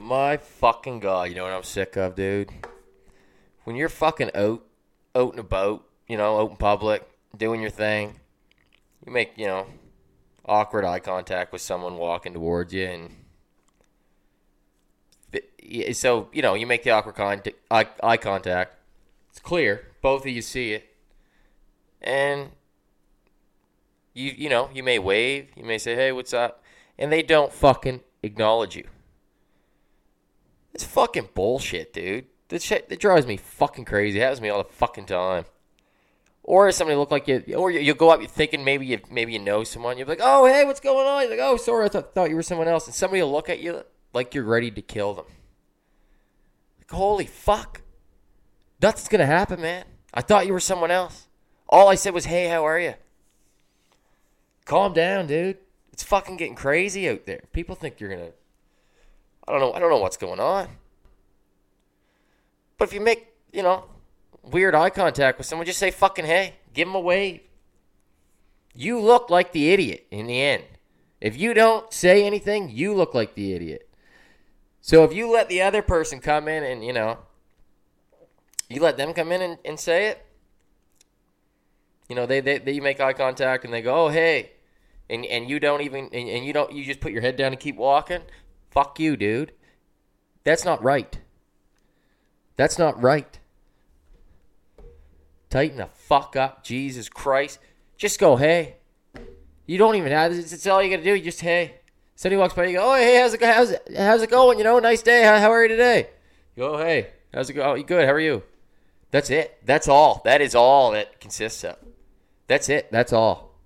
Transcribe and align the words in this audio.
My 0.00 0.38
fucking 0.38 1.00
god, 1.00 1.28
you 1.28 1.34
know 1.34 1.44
what 1.44 1.52
I'm 1.52 1.62
sick 1.62 1.94
of, 1.96 2.16
dude? 2.16 2.50
When 3.64 3.76
you're 3.76 3.90
fucking 3.90 4.30
out, 4.34 4.64
out 5.14 5.34
in 5.34 5.38
a 5.38 5.44
boat, 5.44 5.86
you 6.08 6.16
know, 6.16 6.40
out 6.40 6.50
in 6.50 6.56
public, 6.56 7.06
doing 7.36 7.60
your 7.60 7.70
thing, 7.70 8.18
you 9.04 9.12
make, 9.12 9.32
you 9.36 9.46
know, 9.46 9.66
awkward 10.46 10.86
eye 10.86 11.00
contact 11.00 11.52
with 11.52 11.60
someone 11.60 11.98
walking 11.98 12.32
towards 12.32 12.72
you, 12.72 12.86
and 12.86 13.14
so 15.94 16.28
you 16.32 16.40
know, 16.42 16.54
you 16.54 16.66
make 16.66 16.82
the 16.82 16.90
awkward 16.90 17.20
eye, 17.70 17.86
eye 18.02 18.16
contact. 18.16 18.76
It's 19.28 19.38
clear, 19.38 19.86
both 20.00 20.22
of 20.22 20.28
you 20.28 20.42
see 20.42 20.72
it, 20.72 20.96
and 22.00 22.48
you 24.14 24.32
you 24.36 24.48
know, 24.48 24.70
you 24.74 24.82
may 24.82 24.98
wave, 24.98 25.50
you 25.54 25.64
may 25.64 25.78
say, 25.78 25.94
"Hey, 25.94 26.10
what's 26.10 26.32
up?" 26.32 26.64
and 26.98 27.12
they 27.12 27.22
don't 27.22 27.52
fucking 27.52 28.00
acknowledge 28.22 28.76
you. 28.76 28.86
It's 30.74 30.84
fucking 30.84 31.30
bullshit, 31.34 31.92
dude. 31.92 32.26
This 32.48 32.62
shit 32.62 32.88
that 32.88 33.00
drives 33.00 33.26
me 33.26 33.36
fucking 33.36 33.84
crazy. 33.84 34.18
It 34.18 34.22
happens 34.22 34.38
to 34.38 34.42
me 34.42 34.48
all 34.48 34.62
the 34.62 34.68
fucking 34.68 35.06
time. 35.06 35.44
Or 36.42 36.70
somebody 36.72 36.96
look 36.96 37.10
like 37.10 37.28
you, 37.28 37.42
or 37.54 37.70
you, 37.70 37.92
will 37.92 37.98
go 37.98 38.10
up, 38.10 38.20
you're 38.20 38.28
thinking 38.28 38.64
maybe 38.64 38.86
you 38.86 38.98
maybe 39.10 39.32
you 39.32 39.38
know 39.38 39.62
someone. 39.62 39.98
You're 39.98 40.06
like, 40.06 40.20
oh 40.22 40.46
hey, 40.46 40.64
what's 40.64 40.80
going 40.80 41.06
on? 41.06 41.22
You're 41.22 41.30
like, 41.30 41.40
oh 41.40 41.56
sorry, 41.56 41.84
I 41.84 41.88
th- 41.88 42.06
thought 42.14 42.30
you 42.30 42.36
were 42.36 42.42
someone 42.42 42.66
else. 42.66 42.86
And 42.86 42.94
somebody 42.94 43.22
will 43.22 43.30
look 43.30 43.48
at 43.48 43.60
you 43.60 43.82
like 44.12 44.34
you're 44.34 44.44
ready 44.44 44.70
to 44.70 44.82
kill 44.82 45.14
them. 45.14 45.26
Like, 46.78 46.90
holy 46.90 47.26
fuck, 47.26 47.82
nothing's 48.82 49.08
gonna 49.08 49.26
happen, 49.26 49.60
man. 49.60 49.84
I 50.12 50.22
thought 50.22 50.46
you 50.46 50.52
were 50.52 50.60
someone 50.60 50.90
else. 50.90 51.28
All 51.68 51.88
I 51.88 51.94
said 51.94 52.14
was, 52.14 52.24
hey, 52.24 52.48
how 52.48 52.66
are 52.66 52.80
you? 52.80 52.94
Calm 54.64 54.92
down, 54.92 55.28
dude. 55.28 55.58
It's 55.92 56.02
fucking 56.02 56.36
getting 56.36 56.56
crazy 56.56 57.08
out 57.08 57.26
there. 57.26 57.42
People 57.52 57.76
think 57.76 58.00
you're 58.00 58.10
gonna. 58.10 58.32
I 59.46 59.52
don't 59.52 59.60
know. 59.60 59.72
I 59.72 59.78
don't 59.78 59.90
know 59.90 59.98
what's 59.98 60.16
going 60.16 60.40
on. 60.40 60.68
But 62.78 62.88
if 62.88 62.94
you 62.94 63.00
make, 63.00 63.26
you 63.52 63.62
know, 63.62 63.84
weird 64.42 64.74
eye 64.74 64.90
contact 64.90 65.38
with 65.38 65.46
someone, 65.46 65.66
just 65.66 65.78
say 65.78 65.90
fucking 65.90 66.24
hey. 66.24 66.56
Give 66.72 66.86
them 66.86 66.94
a 66.94 67.00
wave. 67.00 67.40
You 68.74 69.00
look 69.00 69.28
like 69.28 69.52
the 69.52 69.70
idiot 69.70 70.06
in 70.10 70.26
the 70.26 70.40
end. 70.40 70.64
If 71.20 71.36
you 71.36 71.52
don't 71.52 71.92
say 71.92 72.24
anything, 72.24 72.70
you 72.70 72.94
look 72.94 73.12
like 73.12 73.34
the 73.34 73.52
idiot. 73.52 73.88
So 74.80 75.04
if 75.04 75.12
you 75.12 75.30
let 75.30 75.48
the 75.48 75.60
other 75.60 75.82
person 75.82 76.20
come 76.20 76.48
in 76.48 76.62
and, 76.62 76.84
you 76.84 76.92
know, 76.92 77.18
you 78.68 78.80
let 78.80 78.96
them 78.96 79.12
come 79.12 79.32
in 79.32 79.42
and, 79.42 79.58
and 79.64 79.78
say 79.78 80.06
it, 80.06 80.24
you 82.08 82.16
know, 82.16 82.26
they, 82.26 82.40
they, 82.40 82.58
they 82.58 82.80
make 82.80 83.00
eye 83.00 83.12
contact 83.12 83.64
and 83.64 83.74
they 83.74 83.82
go, 83.82 84.06
oh, 84.06 84.08
hey, 84.08 84.52
and, 85.10 85.26
and 85.26 85.50
you 85.50 85.60
don't 85.60 85.82
even, 85.82 86.04
and, 86.12 86.28
and 86.28 86.46
you 86.46 86.52
don't, 86.52 86.72
you 86.72 86.84
just 86.84 87.00
put 87.00 87.12
your 87.12 87.20
head 87.20 87.36
down 87.36 87.52
and 87.52 87.60
keep 87.60 87.76
walking, 87.76 88.22
fuck 88.70 88.98
you, 89.00 89.16
dude. 89.16 89.52
That's 90.44 90.64
not 90.64 90.82
right. 90.82 91.18
That's 92.56 92.78
not 92.78 93.00
right. 93.00 93.38
Tighten 95.48 95.78
the 95.78 95.86
fuck 95.86 96.36
up, 96.36 96.62
Jesus 96.62 97.08
Christ. 97.08 97.58
Just 97.96 98.18
go, 98.18 98.36
hey. 98.36 98.76
You 99.66 99.78
don't 99.78 99.96
even 99.96 100.12
have, 100.12 100.34
this. 100.34 100.52
it's 100.52 100.66
all 100.66 100.82
you 100.82 100.90
gotta 100.90 101.02
do. 101.02 101.14
You 101.14 101.22
just, 101.22 101.40
hey. 101.40 101.74
Somebody 102.14 102.36
walks 102.36 102.54
by, 102.54 102.66
you 102.66 102.76
go, 102.76 102.92
oh, 102.92 102.96
hey, 102.96 103.18
how's 103.18 103.32
it, 103.32 103.42
how's 103.42 103.74
how's 103.96 104.22
it 104.22 104.30
going? 104.30 104.58
You 104.58 104.64
know, 104.64 104.78
nice 104.78 105.00
day. 105.00 105.22
How, 105.22 105.38
how 105.38 105.50
are 105.50 105.62
you 105.62 105.68
today? 105.68 106.10
You 106.54 106.64
go, 106.64 106.78
hey, 106.78 107.08
how's 107.32 107.48
it 107.48 107.54
going? 107.54 107.68
Oh, 107.68 107.74
you 107.74 107.84
good? 107.84 108.04
How 108.04 108.12
are 108.12 108.20
you? 108.20 108.42
That's 109.10 109.30
it. 109.30 109.58
That's 109.64 109.88
all. 109.88 110.20
That 110.24 110.40
is 110.40 110.54
all 110.54 110.92
that 110.92 111.18
consists 111.20 111.64
of. 111.64 111.76
That's 112.46 112.68
it. 112.68 112.90
That's 112.92 113.12
all. 113.12 113.58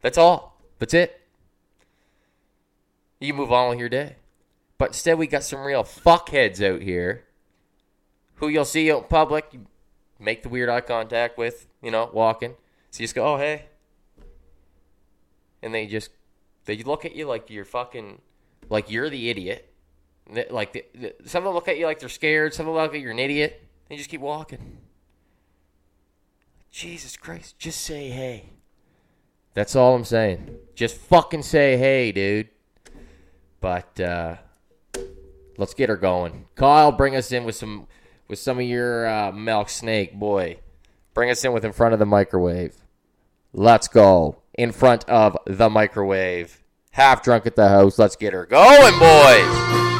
That's 0.00 0.18
all. 0.18 0.60
That's 0.78 0.94
it. 0.94 1.20
You 3.20 3.34
move 3.34 3.52
on 3.52 3.70
with 3.70 3.78
your 3.78 3.88
day. 3.88 4.16
But 4.82 4.88
instead, 4.88 5.16
we 5.16 5.28
got 5.28 5.44
some 5.44 5.60
real 5.60 5.84
fuckheads 5.84 6.60
out 6.60 6.82
here 6.82 7.22
who 8.34 8.48
you'll 8.48 8.64
see 8.64 8.90
out 8.90 9.02
in 9.02 9.08
public, 9.08 9.46
you 9.52 9.66
make 10.18 10.42
the 10.42 10.48
weird 10.48 10.68
eye 10.68 10.80
contact 10.80 11.38
with, 11.38 11.68
you 11.80 11.92
know, 11.92 12.10
walking. 12.12 12.56
So 12.90 12.98
you 12.98 13.04
just 13.04 13.14
go, 13.14 13.34
oh, 13.34 13.36
hey. 13.36 13.66
And 15.62 15.72
they 15.72 15.86
just 15.86 16.10
they 16.64 16.82
look 16.82 17.04
at 17.04 17.14
you 17.14 17.26
like 17.26 17.48
you're 17.48 17.64
fucking, 17.64 18.20
like 18.70 18.90
you're 18.90 19.08
the 19.08 19.30
idiot. 19.30 19.72
Like 20.50 20.72
the, 20.72 20.84
the, 20.96 21.14
some 21.26 21.44
of 21.44 21.44
them 21.44 21.54
look 21.54 21.68
at 21.68 21.78
you 21.78 21.86
like 21.86 22.00
they're 22.00 22.08
scared. 22.08 22.52
Some 22.52 22.66
of 22.66 22.74
them 22.74 22.82
look 22.82 22.92
at 22.92 23.00
you're 23.00 23.12
an 23.12 23.20
idiot. 23.20 23.64
They 23.88 23.96
just 23.96 24.10
keep 24.10 24.20
walking. 24.20 24.78
Jesus 26.72 27.16
Christ, 27.16 27.56
just 27.56 27.82
say 27.82 28.08
hey. 28.08 28.46
That's 29.54 29.76
all 29.76 29.94
I'm 29.94 30.04
saying. 30.04 30.56
Just 30.74 30.96
fucking 30.96 31.42
say 31.42 31.76
hey, 31.76 32.10
dude. 32.10 32.48
But 33.60 34.00
uh, 34.00 34.38
let's 35.62 35.74
get 35.74 35.88
her 35.88 35.96
going. 35.96 36.46
Kyle, 36.56 36.90
bring 36.90 37.14
us 37.14 37.30
in 37.30 37.44
with 37.44 37.54
some 37.54 37.86
with 38.26 38.40
some 38.40 38.58
of 38.58 38.64
your 38.64 39.06
uh, 39.06 39.30
milk 39.30 39.68
snake, 39.68 40.12
boy. 40.18 40.58
Bring 41.14 41.30
us 41.30 41.44
in 41.44 41.52
with 41.52 41.64
in 41.64 41.72
front 41.72 41.92
of 41.92 42.00
the 42.00 42.06
microwave. 42.06 42.74
Let's 43.52 43.86
go 43.86 44.42
in 44.54 44.72
front 44.72 45.08
of 45.08 45.36
the 45.46 45.70
microwave. 45.70 46.64
Half 46.90 47.22
drunk 47.22 47.46
at 47.46 47.54
the 47.54 47.68
house. 47.68 47.96
Let's 47.96 48.16
get 48.16 48.32
her 48.32 48.44
going, 48.44 48.98
boys. 48.98 49.91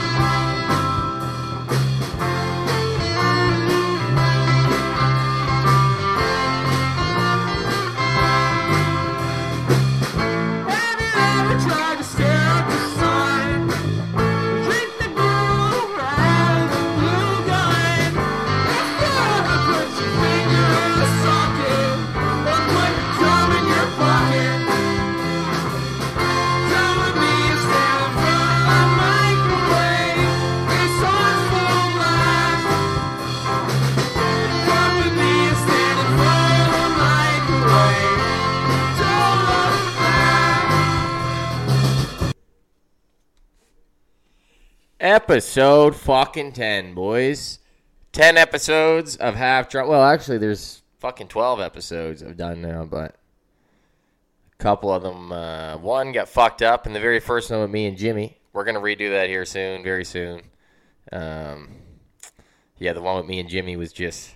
Episode 45.13 45.95
fucking 45.95 46.53
10, 46.53 46.95
boys. 46.95 47.59
10 48.13 48.39
episodes 48.39 49.15
of 49.17 49.35
Half 49.35 49.69
Drunk. 49.69 49.91
Well, 49.91 50.03
actually, 50.03 50.39
there's 50.39 50.81
fucking 51.01 51.29
12 51.29 51.61
episodes 51.61 52.23
I've 52.23 52.39
done 52.39 52.63
now, 52.63 52.87
but 52.87 53.17
a 54.59 54.63
couple 54.63 54.91
of 54.91 55.03
them. 55.03 55.31
Uh, 55.31 55.77
one 55.77 56.13
got 56.13 56.31
fucked 56.31 56.63
up 56.63 56.87
in 56.87 56.95
the 56.95 56.99
very 56.99 57.21
first 57.21 57.51
one 57.51 57.61
with 57.61 57.71
me 57.71 57.85
and 57.85 57.99
Jimmy. 57.99 58.39
We're 58.55 58.65
going 58.65 58.75
to 58.75 58.81
redo 58.81 59.11
that 59.11 59.29
here 59.29 59.45
soon, 59.45 59.83
very 59.83 60.07
soon. 60.07 60.45
Um, 61.13 61.73
yeah, 62.79 62.95
the 62.95 63.03
one 63.03 63.19
with 63.19 63.27
me 63.27 63.39
and 63.39 63.51
Jimmy 63.51 63.77
was 63.77 63.93
just 63.93 64.35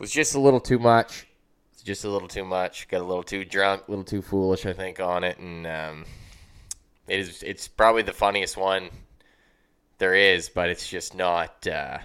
was 0.00 0.10
just 0.10 0.36
a 0.36 0.40
little 0.40 0.58
too 0.58 0.78
much. 0.78 1.26
Just 1.84 2.02
a 2.02 2.08
little 2.08 2.28
too 2.28 2.46
much. 2.46 2.88
Got 2.88 3.02
a 3.02 3.04
little 3.04 3.22
too 3.22 3.44
drunk, 3.44 3.88
a 3.88 3.90
little 3.90 4.04
too 4.04 4.22
foolish, 4.22 4.64
I 4.64 4.72
think, 4.72 5.00
on 5.00 5.22
it, 5.22 5.38
and 5.38 5.66
um, 5.66 6.04
it 7.06 7.20
is. 7.20 7.42
It's 7.42 7.68
probably 7.68 8.00
the 8.00 8.14
funniest 8.14 8.56
one 8.56 8.88
there 9.98 10.14
is, 10.14 10.48
but 10.48 10.68
it's 10.68 10.88
just 10.88 11.14
not. 11.14 11.66
Uh, 11.66 11.98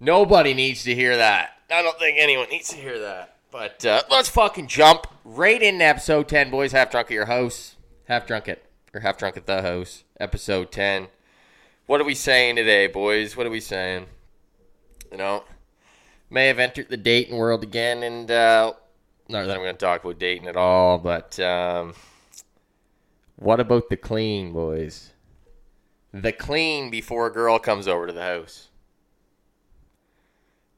nobody 0.00 0.54
needs 0.54 0.84
to 0.84 0.94
hear 0.94 1.16
that. 1.16 1.50
I 1.70 1.82
don't 1.82 1.98
think 1.98 2.16
anyone 2.18 2.48
needs 2.48 2.68
to 2.70 2.76
hear 2.76 2.98
that. 3.00 3.36
But 3.50 3.84
uh, 3.84 4.02
let's 4.10 4.28
fucking 4.28 4.68
jump 4.68 5.06
right 5.24 5.62
into 5.62 5.84
episode 5.84 6.28
10, 6.28 6.50
boys. 6.50 6.72
Half 6.72 6.90
drunk 6.90 7.08
at 7.08 7.14
your 7.14 7.26
house. 7.26 7.76
Half 8.06 8.26
drunk 8.26 8.48
at, 8.48 8.62
or 8.94 9.00
half 9.00 9.18
drunk 9.18 9.36
at 9.36 9.46
the 9.46 9.62
house. 9.62 10.04
Episode 10.20 10.70
10. 10.70 11.08
What 11.86 12.00
are 12.00 12.04
we 12.04 12.14
saying 12.14 12.56
today, 12.56 12.86
boys? 12.86 13.36
What 13.36 13.46
are 13.46 13.50
we 13.50 13.60
saying? 13.60 14.06
You 15.10 15.18
know, 15.18 15.44
may 16.28 16.48
have 16.48 16.58
entered 16.58 16.90
the 16.90 16.98
dating 16.98 17.36
world 17.38 17.62
again, 17.62 18.02
and 18.02 18.30
uh, 18.30 18.74
not 19.28 19.46
that 19.46 19.56
I'm 19.56 19.62
going 19.62 19.74
to 19.74 19.78
talk 19.78 20.04
about 20.04 20.18
dating 20.18 20.48
at 20.48 20.56
all, 20.56 20.98
but 20.98 21.40
um, 21.40 21.94
what 23.36 23.60
about 23.60 23.88
the 23.88 23.96
clean, 23.96 24.52
boys? 24.52 25.12
The 26.12 26.32
clean 26.32 26.90
before 26.90 27.26
a 27.26 27.32
girl 27.32 27.58
comes 27.58 27.86
over 27.86 28.06
to 28.06 28.12
the 28.12 28.22
house. 28.22 28.68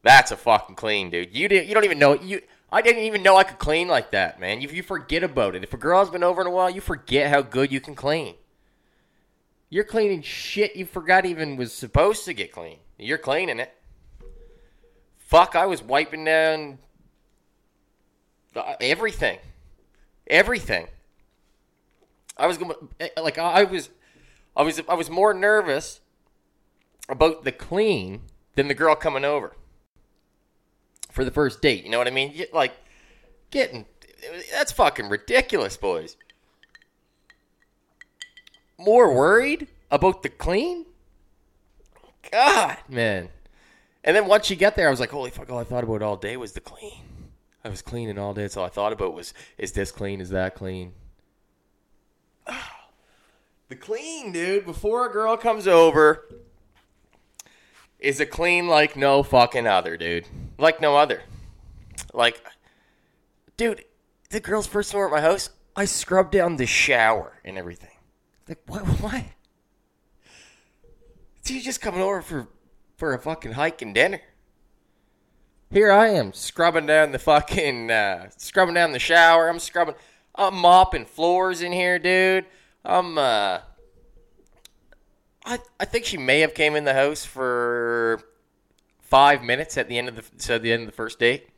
That's 0.03 0.31
a 0.31 0.37
fucking 0.37 0.77
clean, 0.77 1.11
dude. 1.11 1.37
You 1.37 1.49
didn't. 1.49 1.69
you 1.69 1.75
don't 1.75 1.85
even 1.85 1.99
know 1.99 2.15
you. 2.15 2.41
I 2.73 2.83
didn't 2.83 3.03
even 3.03 3.23
know 3.23 3.37
I 3.37 3.45
could 3.45 3.59
clean 3.59 3.89
like 3.89 4.13
that, 4.13 4.41
man. 4.41 4.61
You, 4.61 4.69
you 4.69 4.83
forget 4.83 5.23
about 5.23 5.55
it. 5.57 5.65
If 5.65 5.75
a 5.75 5.77
girl's 5.77 6.11
been 6.11 6.23
over 6.23 6.41
in 6.41 6.47
a 6.47 6.51
while, 6.51 6.71
you 6.71 6.81
forget 6.81 7.31
how 7.31 7.43
good 7.43 7.73
you 7.73 7.81
can 7.81 7.95
clean. 7.95 8.37
You're 9.69 9.85
cleaning 9.85 10.23
shit 10.23 10.75
you 10.75 10.85
forgot 10.85 11.27
even 11.27 11.57
was 11.57 11.73
supposed 11.73 12.25
to 12.25 12.33
get 12.33 12.53
clean. 12.53 12.79
You're 12.99 13.19
cleaning 13.19 13.61
it. 13.61 13.73
Fuck, 15.19 15.55
I 15.55 15.67
was 15.67 15.83
wiping 15.83 16.25
down 16.25 16.79
uh, 18.57 18.75
everything. 18.81 19.39
Everything. 20.27 20.89
I 22.37 22.47
was 22.47 22.59
going 22.59 22.73
eh, 22.99 23.09
like 23.21 23.39
I 23.39 23.65
was 23.65 23.91
I 24.57 24.63
was 24.63 24.81
I 24.89 24.95
was 24.95 25.09
more 25.09 25.33
nervous 25.33 26.01
about 27.09 27.45
the 27.45 27.53
clean 27.53 28.23
than 28.55 28.69
the 28.69 28.75
girl 28.75 28.95
coming 28.95 29.25
over 29.25 29.57
for 31.11 31.25
the 31.25 31.31
first 31.31 31.61
date. 31.63 31.85
You 31.85 31.91
know 31.91 31.99
what 31.99 32.07
I 32.07 32.11
mean? 32.11 32.45
Like 32.53 32.73
getting 33.51 33.87
that's 34.53 34.73
fucking 34.73 35.09
ridiculous, 35.09 35.77
boys. 35.77 36.17
More 38.79 39.15
worried 39.15 39.69
about 39.91 40.23
the 40.23 40.29
clean? 40.29 40.87
God, 42.31 42.79
man. 42.89 43.29
And 44.05 44.17
then 44.17 44.27
once 44.27 44.49
you 44.49 44.57
get 44.57 44.77
there, 44.77 44.89
I 44.89 44.91
was 44.91 45.01
like, 45.01 45.11
holy 45.11 45.31
fuck, 45.31 45.51
all 45.51 45.59
I 45.59 45.65
thought 45.65 45.85
about 45.85 46.03
all 46.03 46.17
day 46.17 46.37
was 46.37 46.53
the 46.53 46.61
clean. 46.61 47.03
I 47.65 47.69
was 47.69 47.83
cleaning 47.83 48.19
all 48.19 48.33
day. 48.33 48.49
So 48.49 48.61
all 48.61 48.67
I 48.67 48.71
thought 48.71 48.93
about 48.93 49.15
was, 49.15 49.35
is 49.59 49.73
this 49.73 49.93
clean? 49.93 50.21
Is 50.21 50.31
that 50.31 50.55
clean? 50.55 50.93
Ah. 52.47 52.80
The 53.71 53.77
clean, 53.77 54.33
dude, 54.33 54.67
before 54.67 55.07
a 55.07 55.13
girl 55.13 55.37
comes 55.37 55.69
over, 55.69 56.27
is 58.01 58.19
a 58.19 58.27
clean 58.27 58.67
like 58.67 58.97
no 58.97 59.23
fucking 59.23 59.69
other, 59.69 59.97
dude. 59.97 60.27
Like 60.59 60.81
no 60.81 60.97
other. 60.97 61.23
Like, 62.13 62.45
dude, 63.57 63.85
the 64.31 64.41
girls 64.41 64.67
first 64.67 64.93
over 64.93 65.07
at 65.07 65.13
my 65.13 65.21
house, 65.21 65.51
I 65.77 65.85
scrubbed 65.85 66.33
down 66.33 66.57
the 66.57 66.67
shower 66.67 67.39
and 67.45 67.57
everything. 67.57 67.95
Like, 68.49 68.59
what? 68.67 68.83
Why? 69.01 69.35
You 71.47 71.63
just 71.63 71.81
coming 71.81 72.01
over 72.01 72.23
for 72.23 72.49
for 72.97 73.15
a 73.15 73.19
fucking 73.21 73.53
hike 73.53 73.83
and 73.83 73.95
dinner? 73.95 74.21
Here 75.71 75.93
I 75.93 76.09
am 76.09 76.33
scrubbing 76.33 76.87
down 76.87 77.13
the 77.13 77.21
fucking 77.21 77.91
uh, 77.93 78.31
scrubbing 78.37 78.75
down 78.75 78.91
the 78.91 78.99
shower. 78.99 79.49
I'm 79.49 79.61
scrubbing. 79.61 79.95
I'm 80.35 80.57
mopping 80.57 81.07
floors 81.07 81.63
in 81.63 81.71
here, 81.71 82.01
dude. 82.01 82.47
I'm 82.85 83.19
uh. 83.19 83.61
I 85.45 85.59
I 85.79 85.85
think 85.85 86.05
she 86.05 86.17
may 86.17 86.41
have 86.41 86.55
came 86.55 86.77
in 86.77 86.85
the 86.85 86.95
house 86.95 87.25
for 87.25 88.23
five 89.01 89.43
minutes 89.43 89.77
at 89.77 89.89
the 89.89 89.99
end 89.99 90.09
of 90.09 90.17
the 90.17 90.25
so 90.37 90.59
the 90.59 90.73
end 90.73 90.83
of 90.83 90.87
the 90.87 90.93
first 90.93 91.19
date. 91.19 91.49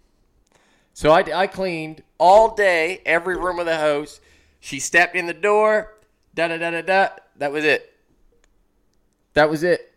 So 0.94 1.10
I, 1.10 1.24
I 1.34 1.46
cleaned 1.46 2.02
all 2.18 2.54
day, 2.54 3.00
every 3.06 3.36
room 3.36 3.58
of 3.58 3.66
the 3.66 3.78
house. 3.78 4.20
She 4.60 4.78
stepped 4.78 5.16
in 5.16 5.26
the 5.26 5.34
door. 5.34 5.94
Da 6.34 6.48
da 6.48 6.58
da 6.58 6.70
da 6.70 6.82
da. 6.82 7.08
That 7.36 7.52
was 7.52 7.64
it. 7.64 7.92
That 9.34 9.48
was 9.50 9.62
it. 9.62 9.92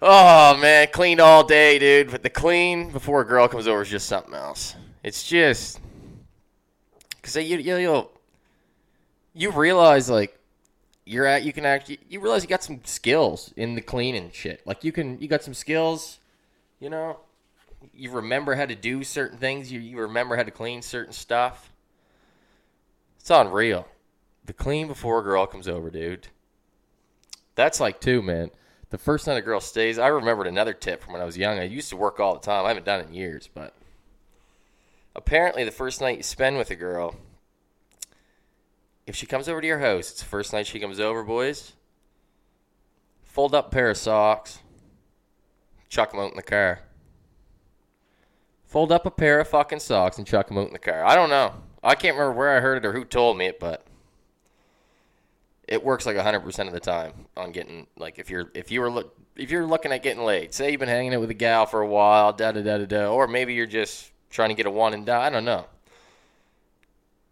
Oh 0.00 0.56
man, 0.58 0.88
cleaned 0.92 1.20
all 1.20 1.44
day, 1.44 1.78
dude. 1.78 2.10
But 2.10 2.22
the 2.22 2.30
clean 2.30 2.90
before 2.90 3.22
a 3.22 3.24
girl 3.24 3.48
comes 3.48 3.66
over 3.66 3.82
is 3.82 3.88
just 3.88 4.06
something 4.06 4.34
else. 4.34 4.76
It's 5.02 5.26
just 5.26 5.80
because 7.20 7.36
you 7.36 7.58
you 7.58 7.76
you'll, 7.76 8.10
you 9.34 9.50
realize 9.50 10.08
like 10.08 10.38
you're 11.04 11.26
at 11.26 11.42
you 11.42 11.52
can 11.52 11.64
actually 11.64 11.98
you 12.08 12.20
realize 12.20 12.42
you 12.42 12.48
got 12.48 12.62
some 12.62 12.80
skills 12.84 13.52
in 13.56 13.74
the 13.74 13.80
cleaning 13.80 14.30
shit. 14.32 14.66
Like 14.66 14.84
you 14.84 14.92
can 14.92 15.20
you 15.20 15.28
got 15.28 15.42
some 15.42 15.54
skills, 15.54 16.18
you 16.80 16.90
know. 16.90 17.18
You 17.94 18.10
remember 18.10 18.56
how 18.56 18.66
to 18.66 18.74
do 18.74 19.04
certain 19.04 19.38
things. 19.38 19.70
You 19.70 19.80
you 19.80 19.98
remember 19.98 20.36
how 20.36 20.42
to 20.42 20.50
clean 20.50 20.82
certain 20.82 21.12
stuff. 21.12 21.72
It's 23.20 23.30
unreal. 23.30 23.86
The 24.44 24.52
clean 24.52 24.86
before 24.86 25.20
a 25.20 25.22
girl 25.22 25.46
comes 25.46 25.68
over, 25.68 25.90
dude. 25.90 26.28
That's 27.54 27.80
like 27.80 28.00
two, 28.00 28.22
man. 28.22 28.50
The 28.90 28.98
first 28.98 29.26
night 29.26 29.36
a 29.36 29.42
girl 29.42 29.60
stays, 29.60 29.98
I 29.98 30.06
remembered 30.06 30.46
another 30.46 30.72
tip 30.72 31.02
from 31.02 31.12
when 31.12 31.20
I 31.20 31.26
was 31.26 31.36
young. 31.36 31.58
I 31.58 31.64
used 31.64 31.90
to 31.90 31.96
work 31.96 32.20
all 32.20 32.34
the 32.34 32.40
time. 32.40 32.64
I 32.64 32.68
haven't 32.68 32.86
done 32.86 33.00
it 33.00 33.08
in 33.08 33.14
years, 33.14 33.50
but 33.52 33.74
apparently 35.18 35.64
the 35.64 35.70
first 35.70 36.00
night 36.00 36.16
you 36.16 36.22
spend 36.22 36.56
with 36.56 36.70
a 36.70 36.76
girl, 36.76 37.16
if 39.06 39.16
she 39.16 39.26
comes 39.26 39.48
over 39.48 39.60
to 39.60 39.66
your 39.66 39.80
house, 39.80 40.10
it's 40.12 40.20
the 40.20 40.24
first 40.24 40.52
night 40.52 40.66
she 40.66 40.78
comes 40.78 41.00
over, 41.00 41.24
boys. 41.24 41.72
Fold 43.24 43.54
up 43.54 43.66
a 43.66 43.70
pair 43.70 43.90
of 43.90 43.96
socks, 43.96 44.60
chuck 45.88 46.12
them 46.12 46.20
out 46.20 46.30
in 46.30 46.36
the 46.36 46.42
car. 46.42 46.80
Fold 48.64 48.92
up 48.92 49.06
a 49.06 49.10
pair 49.10 49.40
of 49.40 49.48
fucking 49.48 49.80
socks 49.80 50.18
and 50.18 50.26
chuck 50.26 50.48
them 50.48 50.58
out 50.58 50.68
in 50.68 50.72
the 50.72 50.78
car. 50.78 51.04
I 51.04 51.16
don't 51.16 51.30
know. 51.30 51.52
I 51.82 51.94
can't 51.94 52.16
remember 52.16 52.38
where 52.38 52.56
I 52.56 52.60
heard 52.60 52.78
it 52.78 52.86
or 52.86 52.92
who 52.92 53.04
told 53.04 53.36
me 53.36 53.46
it, 53.46 53.58
but 53.58 53.84
it 55.66 55.82
works 55.82 56.06
like 56.06 56.16
100% 56.16 56.66
of 56.66 56.72
the 56.72 56.80
time 56.80 57.12
on 57.36 57.50
getting 57.50 57.88
like 57.96 58.18
if 58.18 58.30
you're 58.30 58.50
if 58.54 58.70
you 58.70 58.80
were 58.80 58.90
look 58.90 59.16
if 59.36 59.50
you're 59.50 59.66
looking 59.66 59.92
at 59.92 60.02
getting 60.02 60.24
laid 60.24 60.54
say 60.54 60.70
you've 60.70 60.80
been 60.80 60.88
hanging 60.88 61.14
out 61.14 61.20
with 61.20 61.30
a 61.30 61.34
gal 61.34 61.66
for 61.66 61.82
a 61.82 61.86
while 61.86 62.32
da 62.32 62.52
da 62.52 62.62
da 62.62 62.78
da 62.78 62.86
da 62.86 63.12
or 63.12 63.28
maybe 63.28 63.52
you're 63.52 63.66
just 63.66 64.10
trying 64.30 64.50
to 64.50 64.54
get 64.54 64.66
a 64.66 64.70
one 64.70 64.94
and 64.94 65.06
die. 65.06 65.26
I 65.26 65.30
don't 65.30 65.44
know. 65.44 65.66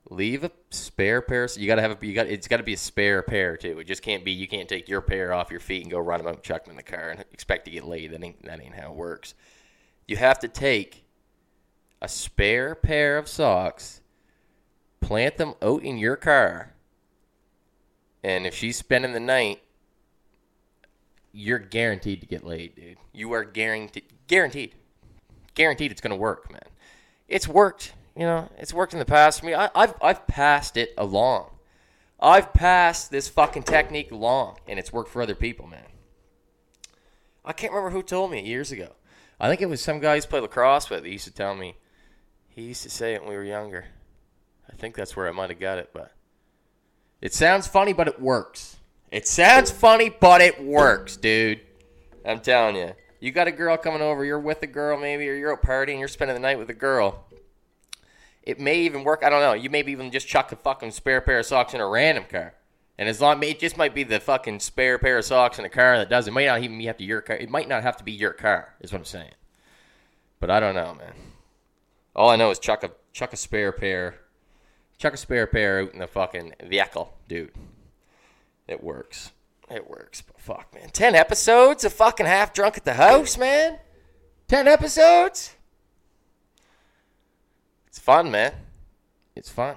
Leave 0.08 0.44
a 0.44 0.50
spare 0.70 1.20
pair. 1.20 1.48
You 1.56 1.66
gotta 1.66 1.82
have 1.82 2.02
a 2.02 2.06
you 2.06 2.14
got 2.14 2.26
it's 2.26 2.46
got 2.46 2.58
to 2.58 2.62
be 2.62 2.74
a 2.74 2.78
spare 2.78 3.22
pair 3.22 3.56
too. 3.56 3.80
It 3.80 3.88
just 3.88 4.02
can't 4.02 4.24
be 4.24 4.30
you 4.30 4.46
can't 4.46 4.68
take 4.68 4.88
your 4.88 5.00
pair 5.00 5.32
off 5.32 5.50
your 5.50 5.60
feet 5.60 5.82
and 5.82 5.90
go 5.90 5.98
run 5.98 6.22
them 6.22 6.28
and 6.28 6.42
chuck 6.42 6.64
them 6.64 6.70
in 6.70 6.76
the 6.76 6.82
car 6.82 7.10
and 7.10 7.24
expect 7.32 7.64
to 7.64 7.72
get 7.72 7.84
laid. 7.84 8.12
That 8.12 8.22
ain't 8.22 8.44
that 8.44 8.62
ain't 8.62 8.76
how 8.76 8.92
it 8.92 8.96
works. 8.96 9.34
You 10.06 10.16
have 10.16 10.38
to 10.40 10.48
take 10.48 11.04
a 12.00 12.08
spare 12.08 12.76
pair 12.76 13.18
of 13.18 13.26
socks 13.26 14.00
plant 15.00 15.38
them 15.38 15.54
out 15.60 15.82
in 15.82 15.98
your 15.98 16.16
car 16.16 16.76
and 18.26 18.44
if 18.44 18.56
she's 18.56 18.76
spending 18.76 19.12
the 19.12 19.20
night, 19.20 19.62
you're 21.30 21.60
guaranteed 21.60 22.20
to 22.22 22.26
get 22.26 22.42
laid, 22.42 22.74
dude. 22.74 22.96
You 23.12 23.30
are 23.34 23.44
guaranteed, 23.44 24.02
guaranteed, 24.26 24.74
guaranteed 25.54 25.92
it's 25.92 26.00
gonna 26.00 26.16
work, 26.16 26.50
man. 26.50 26.60
It's 27.28 27.48
worked, 27.48 27.94
you 28.14 28.22
know. 28.22 28.50
It's 28.58 28.72
worked 28.72 28.92
in 28.92 28.98
the 28.98 29.04
past 29.04 29.40
for 29.40 29.46
me. 29.46 29.54
I, 29.54 29.70
I've 29.74 29.94
I've 30.00 30.26
passed 30.26 30.76
it 30.76 30.94
along. 30.96 31.50
I've 32.20 32.52
passed 32.52 33.10
this 33.10 33.28
fucking 33.28 33.64
technique 33.64 34.10
along, 34.10 34.58
and 34.66 34.78
it's 34.78 34.92
worked 34.92 35.10
for 35.10 35.20
other 35.20 35.34
people, 35.34 35.66
man. 35.66 35.84
I 37.44 37.52
can't 37.52 37.72
remember 37.72 37.90
who 37.90 38.02
told 38.02 38.30
me 38.30 38.42
years 38.42 38.72
ago. 38.72 38.92
I 39.38 39.48
think 39.48 39.60
it 39.60 39.68
was 39.68 39.82
some 39.82 40.00
guy 40.00 40.14
who's 40.14 40.26
played 40.26 40.42
lacrosse 40.42 40.88
with. 40.88 41.04
He 41.04 41.12
used 41.12 41.26
to 41.26 41.32
tell 41.32 41.54
me. 41.54 41.76
He 42.48 42.62
used 42.62 42.82
to 42.84 42.90
say 42.90 43.14
it 43.14 43.20
when 43.20 43.30
we 43.30 43.36
were 43.36 43.44
younger. 43.44 43.86
I 44.70 44.74
think 44.74 44.94
that's 44.94 45.14
where 45.14 45.28
I 45.28 45.32
might 45.32 45.50
have 45.50 45.60
got 45.60 45.78
it, 45.78 45.90
but 45.92 46.12
it 47.20 47.34
sounds 47.34 47.66
funny, 47.66 47.92
but 47.92 48.08
it 48.08 48.20
works. 48.20 48.76
It 49.10 49.28
sounds 49.28 49.70
funny, 49.70 50.08
but 50.08 50.40
it 50.40 50.62
works, 50.62 51.16
dude. 51.16 51.60
I'm 52.24 52.40
telling 52.40 52.76
you. 52.76 52.92
You 53.26 53.32
got 53.32 53.48
a 53.48 53.52
girl 53.52 53.76
coming 53.76 54.02
over, 54.02 54.24
you're 54.24 54.38
with 54.38 54.62
a 54.62 54.68
girl 54.68 54.96
maybe, 54.96 55.28
or 55.28 55.34
you're 55.34 55.52
out 55.52 55.60
partying, 55.60 55.98
you're 55.98 56.06
spending 56.06 56.36
the 56.36 56.40
night 56.40 56.60
with 56.60 56.70
a 56.70 56.74
girl. 56.74 57.24
It 58.44 58.60
may 58.60 58.78
even 58.82 59.02
work. 59.02 59.24
I 59.24 59.30
don't 59.30 59.40
know. 59.40 59.52
You 59.52 59.68
maybe 59.68 59.90
even 59.90 60.12
just 60.12 60.28
chuck 60.28 60.52
a 60.52 60.56
fucking 60.56 60.92
spare 60.92 61.20
pair 61.20 61.40
of 61.40 61.46
socks 61.46 61.74
in 61.74 61.80
a 61.80 61.88
random 61.88 62.26
car. 62.30 62.54
And 62.96 63.08
as 63.08 63.20
long 63.20 63.42
it 63.42 63.58
just 63.58 63.76
might 63.76 63.96
be 63.96 64.04
the 64.04 64.20
fucking 64.20 64.60
spare 64.60 64.96
pair 65.00 65.18
of 65.18 65.24
socks 65.24 65.58
in 65.58 65.64
a 65.64 65.68
car 65.68 65.98
that 65.98 66.08
does 66.08 66.28
it. 66.28 66.30
Might 66.30 66.46
not 66.46 66.62
even 66.62 66.78
have 66.82 66.98
to 66.98 67.04
your 67.04 67.20
car. 67.20 67.34
It 67.34 67.50
might 67.50 67.68
not 67.68 67.82
have 67.82 67.96
to 67.96 68.04
be 68.04 68.12
your 68.12 68.32
car. 68.32 68.76
Is 68.80 68.92
what 68.92 68.98
I'm 68.98 69.04
saying. 69.04 69.32
But 70.38 70.52
I 70.52 70.60
don't 70.60 70.76
know, 70.76 70.94
man. 70.94 71.14
All 72.14 72.30
I 72.30 72.36
know 72.36 72.52
is 72.52 72.60
chuck 72.60 72.84
a 72.84 72.92
chuck 73.12 73.32
a 73.32 73.36
spare 73.36 73.72
pair 73.72 74.20
Chuck 74.98 75.14
a 75.14 75.16
spare 75.16 75.48
pair 75.48 75.80
out 75.80 75.92
in 75.92 75.98
the 75.98 76.06
fucking 76.06 76.54
vehicle, 76.64 77.12
dude. 77.28 77.52
It 78.68 78.84
works. 78.84 79.32
It 79.70 79.88
works. 79.88 80.22
But 80.22 80.40
fuck, 80.40 80.74
man. 80.74 80.90
10 80.90 81.14
episodes 81.14 81.84
of 81.84 81.92
fucking 81.92 82.26
half 82.26 82.52
drunk 82.52 82.76
at 82.76 82.84
the 82.84 82.94
house, 82.94 83.36
man? 83.36 83.78
10 84.48 84.68
episodes? 84.68 85.56
It's 87.88 87.98
fun, 87.98 88.30
man. 88.30 88.52
It's 89.34 89.50
fun. 89.50 89.76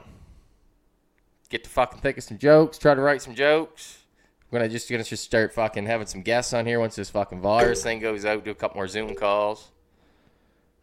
Get 1.50 1.63
to 1.63 1.69
fucking 1.69 2.01
think 2.01 2.17
of 2.17 2.24
some 2.24 2.38
jokes, 2.38 2.77
try 2.77 2.93
to 2.93 3.01
write 3.01 3.24
some 3.24 3.34
jokes. 3.34 3.98
I'm 4.51 4.58
gonna 4.58 4.69
just 4.69 4.89
gonna 4.89 5.03
just 5.03 5.24
start 5.24 5.53
fucking 5.53 5.86
having 5.86 6.08
some 6.08 6.22
guests 6.22 6.53
on 6.53 6.65
here 6.65 6.79
once 6.79 6.96
this 6.96 7.10
fucking 7.10 7.41
virus 7.41 7.84
thing 7.84 8.00
goes 8.00 8.25
out. 8.25 8.43
Do 8.46 8.51
a 8.51 8.55
couple 8.55 8.77
more 8.77 8.88
Zoom 8.88 9.15
calls. 9.15 9.72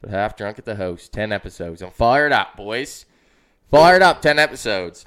But 0.01 0.11
half 0.11 0.37
drunk 0.37 0.59
at 0.59 0.65
the 0.65 0.77
host, 0.77 1.13
ten 1.13 1.33
episodes. 1.33 1.83
I'm 1.83 1.91
fired 1.91 2.33
up, 2.33 2.57
boys. 2.57 3.07
Fired 3.71 4.03
up 4.03 4.23
10 4.23 4.39
episodes 4.39 5.07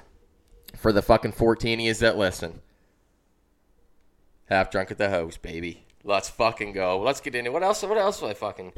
for 0.76 0.92
the 0.92 1.00
fucking 1.02 1.32
14ies 1.32 2.00
that 2.00 2.18
listen. 2.18 2.60
Half 4.50 4.72
drunk 4.72 4.90
at 4.90 4.98
the 4.98 5.08
house, 5.08 5.36
baby. 5.36 5.84
Let's 6.02 6.28
fucking 6.28 6.72
go. 6.72 7.00
Let's 7.00 7.20
get 7.20 7.36
into 7.36 7.52
what 7.52 7.62
else? 7.62 7.82
What 7.84 7.98
else 7.98 8.20
was 8.20 8.32
I 8.32 8.34
fucking 8.34 8.72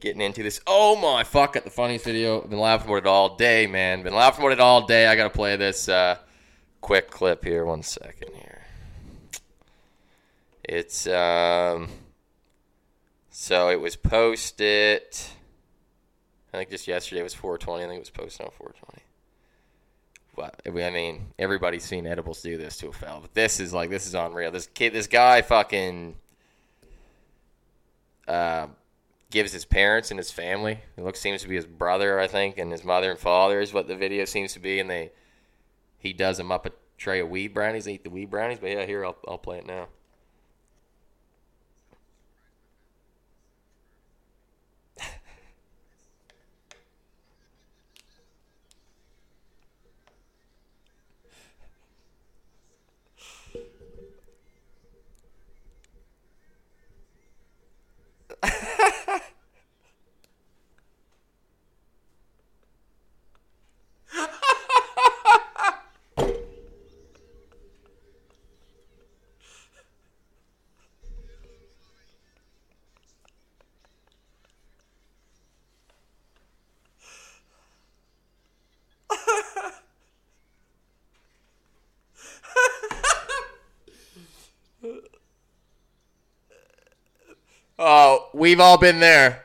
getting 0.00 0.22
into 0.22 0.42
this? 0.42 0.60
Oh 0.66 0.96
my 0.96 1.22
fuck! 1.22 1.54
At 1.54 1.64
the 1.64 1.70
funniest 1.70 2.06
video. 2.06 2.40
Been 2.40 2.58
laughing 2.58 2.88
about 2.88 2.98
it 2.98 3.06
all 3.06 3.36
day, 3.36 3.66
man. 3.66 4.02
Been 4.02 4.14
laughing 4.14 4.42
about 4.42 4.52
it 4.52 4.60
all 4.60 4.86
day. 4.86 5.06
I 5.06 5.16
gotta 5.16 5.28
play 5.28 5.56
this 5.56 5.88
uh, 5.88 6.16
quick 6.80 7.10
clip 7.10 7.44
here. 7.44 7.66
One 7.66 7.82
second 7.82 8.32
here. 8.34 8.62
It's 10.64 11.06
um. 11.06 11.88
So 13.28 13.68
it 13.68 13.80
was 13.80 13.96
posted. 13.96 15.02
I 16.54 16.56
think 16.56 16.70
just 16.70 16.88
yesterday 16.88 17.22
was 17.22 17.34
420. 17.34 17.84
I 17.84 17.86
think 17.86 17.96
it 17.96 18.00
was 18.00 18.10
posted 18.10 18.46
on 18.46 18.52
420 18.52 19.02
what 19.02 19.07
I 20.42 20.90
mean, 20.90 21.28
everybody's 21.38 21.84
seen 21.84 22.06
edibles 22.06 22.42
do 22.42 22.56
this 22.56 22.76
to 22.78 22.88
a 22.88 22.92
fella, 22.92 23.20
but 23.20 23.34
this 23.34 23.60
is 23.60 23.72
like 23.72 23.90
this 23.90 24.06
is 24.06 24.14
unreal. 24.14 24.50
This 24.50 24.66
kid, 24.66 24.92
this 24.92 25.06
guy, 25.06 25.42
fucking 25.42 26.16
uh, 28.26 28.68
gives 29.30 29.52
his 29.52 29.64
parents 29.64 30.10
and 30.10 30.18
his 30.18 30.30
family. 30.30 30.80
It 30.96 31.04
looks 31.04 31.20
seems 31.20 31.42
to 31.42 31.48
be 31.48 31.56
his 31.56 31.66
brother, 31.66 32.18
I 32.18 32.26
think, 32.26 32.58
and 32.58 32.72
his 32.72 32.84
mother 32.84 33.10
and 33.10 33.18
father 33.18 33.60
is 33.60 33.72
what 33.72 33.88
the 33.88 33.96
video 33.96 34.24
seems 34.24 34.52
to 34.54 34.60
be, 34.60 34.80
and 34.80 34.88
they 34.88 35.12
he 35.98 36.12
does 36.12 36.38
him 36.38 36.52
up 36.52 36.66
a 36.66 36.72
tray 36.96 37.20
of 37.20 37.28
weed 37.28 37.54
brownies. 37.54 37.88
Eat 37.88 38.04
the 38.04 38.10
weed 38.10 38.30
brownies. 38.30 38.58
But 38.60 38.70
yeah, 38.70 38.86
here 38.86 39.04
I'll 39.04 39.16
I'll 39.26 39.38
play 39.38 39.58
it 39.58 39.66
now. 39.66 39.88
We've 88.38 88.60
all 88.60 88.78
been 88.78 89.00
there. 89.00 89.42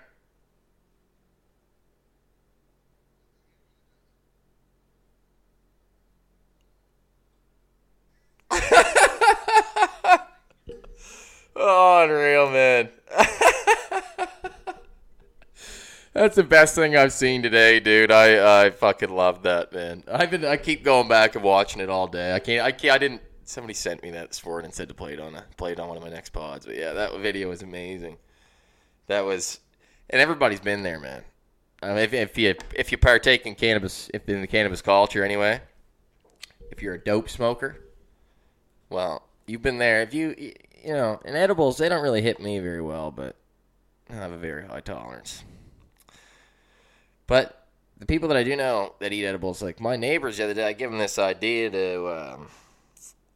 oh, 11.56 12.04
unreal, 12.04 12.52
man. 12.52 12.90
That's 16.14 16.36
the 16.36 16.44
best 16.44 16.76
thing 16.76 16.96
I've 16.96 17.12
seen 17.12 17.42
today, 17.42 17.80
dude. 17.80 18.12
I 18.12 18.66
I 18.66 18.70
fucking 18.70 19.10
love 19.10 19.42
that, 19.44 19.74
man. 19.74 20.04
I've 20.08 20.30
been 20.30 20.46
I 20.46 20.58
keep 20.58 20.84
going 20.84 21.08
back 21.08 21.34
and 21.36 21.44
watching 21.44 21.82
it 21.82 21.90
all 21.90 22.06
day. 22.08 22.36
I 22.36 22.40
can't 22.40 22.64
I 22.64 22.72
can't 22.72 22.94
I 22.94 23.00
didn't 23.00 23.22
somebody 23.44 23.74
sent 23.74 24.04
me 24.04 24.12
that 24.12 24.40
morning 24.46 24.66
and 24.66 24.74
said 24.74 24.90
to 24.90 24.94
play 24.94 25.14
it 25.14 25.20
on 25.20 25.34
a 25.34 25.44
play 25.58 25.72
it 25.72 25.80
on 25.80 25.88
one 25.88 25.98
of 25.98 26.04
my 26.04 26.10
next 26.10 26.30
pods. 26.30 26.68
But 26.68 26.76
yeah, 26.76 26.94
that 26.94 27.18
video 27.20 27.50
was 27.50 27.64
amazing. 27.64 28.18
That 29.08 29.26
was 29.26 29.60
and 30.10 30.22
everybody's 30.22 30.60
been 30.60 30.84
there, 30.84 31.00
man. 31.00 31.24
If, 31.82 32.14
if 32.14 32.38
you 32.38 32.56
if 32.76 32.92
you 32.92 32.98
partake 32.98 33.46
in 33.46 33.56
cannabis, 33.56 34.10
if 34.14 34.28
in 34.30 34.42
the 34.42 34.48
cannabis 34.48 34.82
culture 34.82 35.24
anyway, 35.24 35.62
if 36.72 36.82
you're 36.82 36.94
a 36.96 37.00
dope 37.00 37.30
smoker, 37.30 37.78
well, 38.90 39.24
you've 39.48 39.62
been 39.62 39.80
there. 39.80 40.02
If 40.02 40.14
you 40.14 40.36
you 40.84 40.94
know, 40.94 41.20
in 41.26 41.36
edibles, 41.36 41.78
they 41.78 41.90
don't 41.90 42.04
really 42.04 42.22
hit 42.22 42.40
me 42.40 42.60
very 42.60 42.82
well, 42.82 43.12
but 43.12 43.36
I 44.10 44.14
have 44.14 44.32
a 44.32 44.38
very 44.38 44.68
high 44.68 44.82
tolerance. 44.82 45.44
But 47.26 47.68
the 47.98 48.06
people 48.06 48.28
that 48.30 48.38
I 48.38 48.44
do 48.44 48.56
know 48.56 48.94
that 49.00 49.14
eat 49.14 49.26
edibles, 49.26 49.62
like 49.62 49.80
my 49.80 49.96
neighbors 49.96 50.38
the 50.38 50.44
other 50.44 50.54
day, 50.54 50.68
I 50.68 50.74
give 50.74 50.92
them 50.92 51.00
this 51.00 51.18
idea 51.18 51.70
to. 51.70 52.08
Um, 52.10 52.48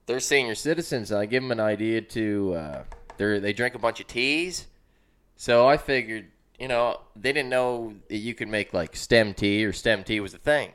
they're 0.06 0.20
senior 0.20 0.56
citizens. 0.56 1.12
And 1.12 1.20
I 1.20 1.26
give 1.26 1.44
them 1.44 1.52
an 1.52 1.60
idea 1.60 2.02
to. 2.02 2.54
Uh, 2.54 2.84
they 3.18 3.40
they 3.40 3.54
drink 3.54 3.76
a 3.76 3.80
bunch 3.80 4.00
of 4.00 4.08
teas, 4.08 4.68
so 5.38 5.68
I 5.68 5.78
figured, 5.78 6.26
you 6.60 6.68
know, 6.68 7.00
they 7.16 7.32
didn't 7.32 7.50
know 7.50 7.94
that 8.10 8.18
you 8.18 8.34
could 8.36 8.50
make 8.50 8.74
like 8.74 8.96
stem 8.96 9.34
tea 9.34 9.64
or 9.64 9.72
stem 9.72 10.04
tea 10.04 10.20
was 10.20 10.34
a 10.34 10.38
thing. 10.38 10.74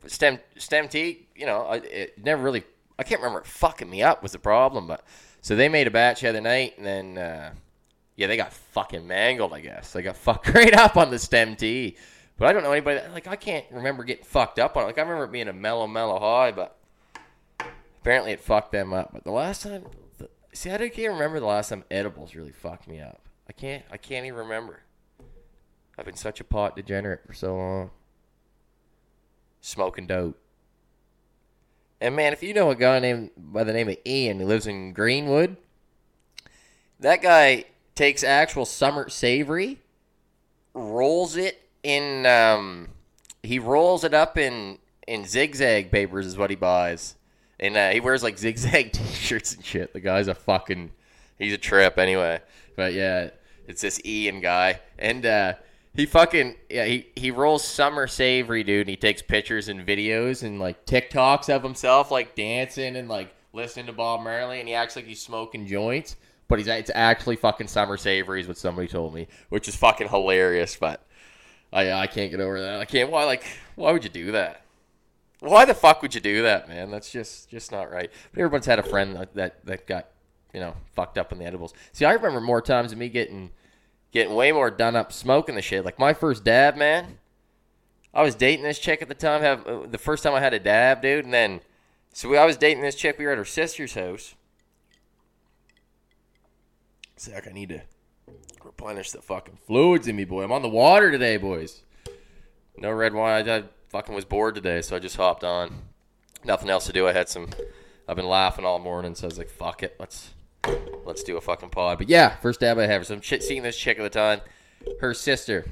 But 0.00 0.12
stem 0.12 0.38
stem 0.56 0.88
tea, 0.88 1.26
you 1.34 1.46
know, 1.46 1.68
it 1.72 2.24
never 2.24 2.42
really. 2.42 2.62
I 2.98 3.02
can't 3.02 3.20
remember 3.20 3.40
it 3.40 3.46
fucking 3.46 3.90
me 3.90 4.02
up 4.02 4.22
was 4.22 4.32
the 4.32 4.38
problem, 4.38 4.86
but 4.86 5.04
so 5.40 5.56
they 5.56 5.68
made 5.68 5.86
a 5.86 5.90
batch 5.90 6.20
the 6.20 6.28
other 6.28 6.40
night, 6.40 6.74
and 6.78 6.86
then. 6.86 7.18
Uh, 7.18 7.50
yeah, 8.18 8.26
they 8.26 8.36
got 8.36 8.52
fucking 8.52 9.06
mangled, 9.06 9.52
I 9.52 9.60
guess. 9.60 9.92
They 9.92 10.02
got 10.02 10.16
fucked 10.26 10.52
right 10.52 10.74
up 10.74 10.96
on 10.96 11.10
the 11.10 11.20
stem 11.20 11.54
tea. 11.54 11.96
But 12.36 12.48
I 12.48 12.52
don't 12.52 12.64
know 12.64 12.72
anybody 12.72 12.98
that, 12.98 13.12
like, 13.12 13.28
I 13.28 13.36
can't 13.36 13.64
remember 13.70 14.02
getting 14.02 14.24
fucked 14.24 14.58
up 14.58 14.76
on 14.76 14.82
it. 14.82 14.86
Like, 14.86 14.98
I 14.98 15.02
remember 15.02 15.24
it 15.24 15.32
being 15.32 15.46
a 15.46 15.52
mellow, 15.52 15.86
mellow 15.86 16.18
high, 16.18 16.50
but 16.50 16.76
apparently 18.00 18.32
it 18.32 18.40
fucked 18.40 18.72
them 18.72 18.92
up. 18.92 19.10
But 19.12 19.22
the 19.22 19.30
last 19.30 19.62
time, 19.62 19.84
see, 20.58 20.72
I 20.72 20.88
can't 20.88 21.12
remember 21.12 21.38
the 21.38 21.46
last 21.46 21.68
time 21.68 21.84
edibles 21.90 22.34
really 22.34 22.52
fucked 22.52 22.88
me 22.88 23.00
up. 23.00 23.20
I 23.48 23.52
can't, 23.52 23.84
I 23.90 23.96
can't 23.96 24.26
even 24.26 24.40
remember. 24.40 24.80
I've 25.96 26.04
been 26.04 26.16
such 26.16 26.40
a 26.40 26.44
pot 26.44 26.76
degenerate 26.76 27.20
for 27.26 27.32
so 27.32 27.56
long. 27.56 27.90
Smoking 29.60 30.06
dope. 30.06 30.38
And 32.00 32.14
man, 32.14 32.32
if 32.32 32.42
you 32.42 32.54
know 32.54 32.70
a 32.70 32.76
guy 32.76 32.98
named 32.98 33.30
by 33.36 33.64
the 33.64 33.72
name 33.72 33.88
of 33.88 33.96
Ian 34.06 34.40
who 34.40 34.46
lives 34.46 34.66
in 34.66 34.92
Greenwood, 34.92 35.56
that 37.00 37.22
guy 37.22 37.64
takes 37.94 38.22
actual 38.22 38.64
summer 38.64 39.08
savory, 39.08 39.80
rolls 40.74 41.36
it 41.36 41.68
in. 41.82 42.26
Um, 42.26 42.88
he 43.42 43.58
rolls 43.58 44.04
it 44.04 44.14
up 44.14 44.38
in 44.38 44.78
in 45.08 45.24
zigzag 45.24 45.90
papers 45.90 46.26
is 46.26 46.36
what 46.36 46.50
he 46.50 46.56
buys, 46.56 47.16
and 47.60 47.76
uh, 47.76 47.90
he 47.90 48.00
wears 48.00 48.22
like 48.22 48.38
zigzag 48.38 48.92
t-shirts 48.92 49.54
and 49.54 49.64
shit. 49.64 49.92
The 49.92 50.00
guy's 50.00 50.28
a 50.28 50.34
fucking. 50.34 50.92
He's 51.38 51.52
a 51.52 51.58
trip 51.58 51.98
anyway. 51.98 52.40
But 52.76 52.92
yeah, 52.94 53.30
it's 53.66 53.82
this 53.82 54.00
Ian 54.04 54.40
guy, 54.40 54.80
and 54.98 55.24
uh, 55.24 55.54
he 55.94 56.06
fucking 56.06 56.56
yeah 56.68 56.84
he 56.84 57.06
he 57.16 57.30
rolls 57.30 57.64
summer 57.64 58.06
savory, 58.06 58.64
dude. 58.64 58.82
And 58.82 58.90
he 58.90 58.96
takes 58.96 59.22
pictures 59.22 59.68
and 59.68 59.86
videos 59.86 60.42
and 60.42 60.58
like 60.58 60.86
TikToks 60.86 61.54
of 61.54 61.62
himself 61.62 62.10
like 62.10 62.34
dancing 62.34 62.96
and 62.96 63.08
like 63.08 63.34
listening 63.52 63.86
to 63.86 63.92
Bob 63.92 64.22
Marley, 64.22 64.60
and 64.60 64.68
he 64.68 64.74
acts 64.74 64.96
like 64.96 65.06
he's 65.06 65.20
smoking 65.20 65.66
joints 65.66 66.16
but 66.48 66.58
he's 66.58 66.66
it's 66.66 66.90
actually 66.94 67.36
fucking 67.36 67.68
summer 67.68 67.96
savory 67.96 68.40
is 68.40 68.48
what 68.48 68.56
somebody 68.56 68.88
told 68.88 69.14
me, 69.14 69.28
which 69.50 69.68
is 69.68 69.76
fucking 69.76 70.08
hilarious. 70.08 70.76
But 70.76 71.04
I 71.72 71.92
I 71.92 72.06
can't 72.06 72.30
get 72.30 72.40
over 72.40 72.60
that. 72.60 72.80
I 72.80 72.84
can't. 72.86 73.10
Why 73.10 73.24
like 73.24 73.44
why 73.76 73.92
would 73.92 74.02
you 74.02 74.10
do 74.10 74.32
that? 74.32 74.62
Why 75.40 75.64
the 75.64 75.74
fuck 75.74 76.02
would 76.02 76.14
you 76.14 76.20
do 76.20 76.42
that, 76.42 76.68
man? 76.68 76.90
That's 76.90 77.10
just 77.10 77.48
just 77.48 77.70
not 77.70 77.90
right. 77.90 78.10
But 78.32 78.40
everyone's 78.40 78.66
had 78.66 78.78
a 78.78 78.82
friend 78.82 79.16
that 79.16 79.34
that, 79.34 79.66
that 79.66 79.86
got 79.86 80.08
you 80.52 80.60
know 80.60 80.74
fucked 80.94 81.18
up 81.18 81.32
in 81.32 81.38
the 81.38 81.44
edibles. 81.44 81.74
See, 81.92 82.04
I 82.04 82.12
remember 82.12 82.40
more 82.40 82.62
times 82.62 82.92
of 82.92 82.98
me 82.98 83.08
getting 83.08 83.50
getting 84.10 84.34
way 84.34 84.52
more 84.52 84.70
done 84.70 84.96
up 84.96 85.12
smoking 85.12 85.54
the 85.54 85.62
shit. 85.62 85.84
Like 85.84 85.98
my 85.98 86.12
first 86.12 86.44
dab, 86.44 86.76
man. 86.76 87.18
I 88.14 88.22
was 88.22 88.34
dating 88.34 88.64
this 88.64 88.78
chick 88.78 89.02
at 89.02 89.08
the 89.08 89.14
time. 89.14 89.42
Have 89.42 89.66
uh, 89.66 89.86
the 89.86 89.98
first 89.98 90.24
time 90.24 90.34
I 90.34 90.40
had 90.40 90.54
a 90.54 90.58
dab, 90.58 91.02
dude, 91.02 91.24
and 91.24 91.34
then 91.34 91.60
so 92.12 92.28
we, 92.28 92.36
I 92.36 92.46
was 92.46 92.56
dating 92.56 92.82
this 92.82 92.96
chick. 92.96 93.18
We 93.18 93.26
were 93.26 93.32
at 93.32 93.38
her 93.38 93.44
sister's 93.44 93.94
house 93.94 94.34
Zach, 97.18 97.48
I 97.48 97.52
need 97.52 97.70
to 97.70 97.82
replenish 98.64 99.10
the 99.10 99.20
fucking 99.20 99.58
fluids 99.66 100.06
in 100.06 100.16
me, 100.16 100.24
boy. 100.24 100.44
I'm 100.44 100.52
on 100.52 100.62
the 100.62 100.68
water 100.68 101.10
today, 101.10 101.36
boys. 101.36 101.82
No 102.76 102.92
red 102.92 103.12
wine. 103.12 103.48
I, 103.48 103.56
I 103.56 103.64
fucking 103.88 104.14
was 104.14 104.24
bored 104.24 104.54
today, 104.54 104.82
so 104.82 104.96
I 104.96 104.98
just 104.98 105.16
hopped 105.16 105.44
on. 105.44 105.82
Nothing 106.44 106.70
else 106.70 106.86
to 106.86 106.92
do. 106.92 107.08
I 107.08 107.12
had 107.12 107.28
some. 107.28 107.48
I've 108.06 108.16
been 108.16 108.28
laughing 108.28 108.64
all 108.64 108.78
morning, 108.78 109.14
so 109.14 109.26
I 109.26 109.28
was 109.28 109.38
like, 109.38 109.50
"Fuck 109.50 109.82
it, 109.82 109.96
let's 109.98 110.30
let's 111.04 111.22
do 111.22 111.36
a 111.36 111.40
fucking 111.40 111.70
pod." 111.70 111.98
But 111.98 112.08
yeah, 112.08 112.36
first 112.36 112.60
dab 112.60 112.78
I 112.78 112.86
have. 112.86 113.06
So 113.06 113.14
I'm 113.14 113.22
seeing 113.22 113.62
this 113.62 113.76
chick 113.76 113.98
at 113.98 114.02
the 114.02 114.10
time. 114.10 114.40
Her 115.00 115.14
sister 115.14 115.66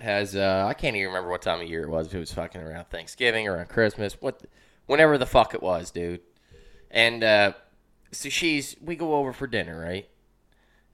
has. 0.00 0.34
uh 0.34 0.64
I 0.66 0.74
can't 0.74 0.96
even 0.96 1.08
remember 1.08 1.30
what 1.30 1.42
time 1.42 1.60
of 1.60 1.68
year 1.68 1.84
it 1.84 1.88
was. 1.88 2.12
It 2.12 2.18
was 2.18 2.32
fucking 2.32 2.60
around 2.60 2.86
Thanksgiving 2.86 3.46
or 3.46 3.54
around 3.54 3.68
Christmas, 3.68 4.20
what, 4.20 4.42
whenever 4.86 5.16
the 5.16 5.26
fuck 5.26 5.54
it 5.54 5.62
was, 5.62 5.90
dude. 5.90 6.20
And 6.90 7.22
uh 7.22 7.52
so 8.10 8.28
she's. 8.28 8.76
We 8.80 8.96
go 8.96 9.14
over 9.14 9.32
for 9.32 9.46
dinner, 9.46 9.80
right? 9.80 10.08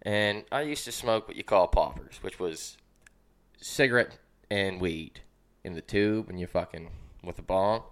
And 0.03 0.45
I 0.53 0.63
used 0.63 0.85
to 0.85 0.93
smoke 0.93 1.29
what 1.29 1.37
you 1.37 1.45
call 1.45 1.67
poppers, 1.69 2.23
which 2.23 2.39
was 2.39 2.77
cigarette 3.59 4.19
and 4.51 4.81
weed 4.81 5.21
in 5.65 5.75
the 5.75 5.81
tube, 5.81 6.29
and 6.29 6.41
you 6.41 6.47
fucking 6.47 6.91
with 7.23 7.39
a 7.39 7.43
bong. 7.43 7.83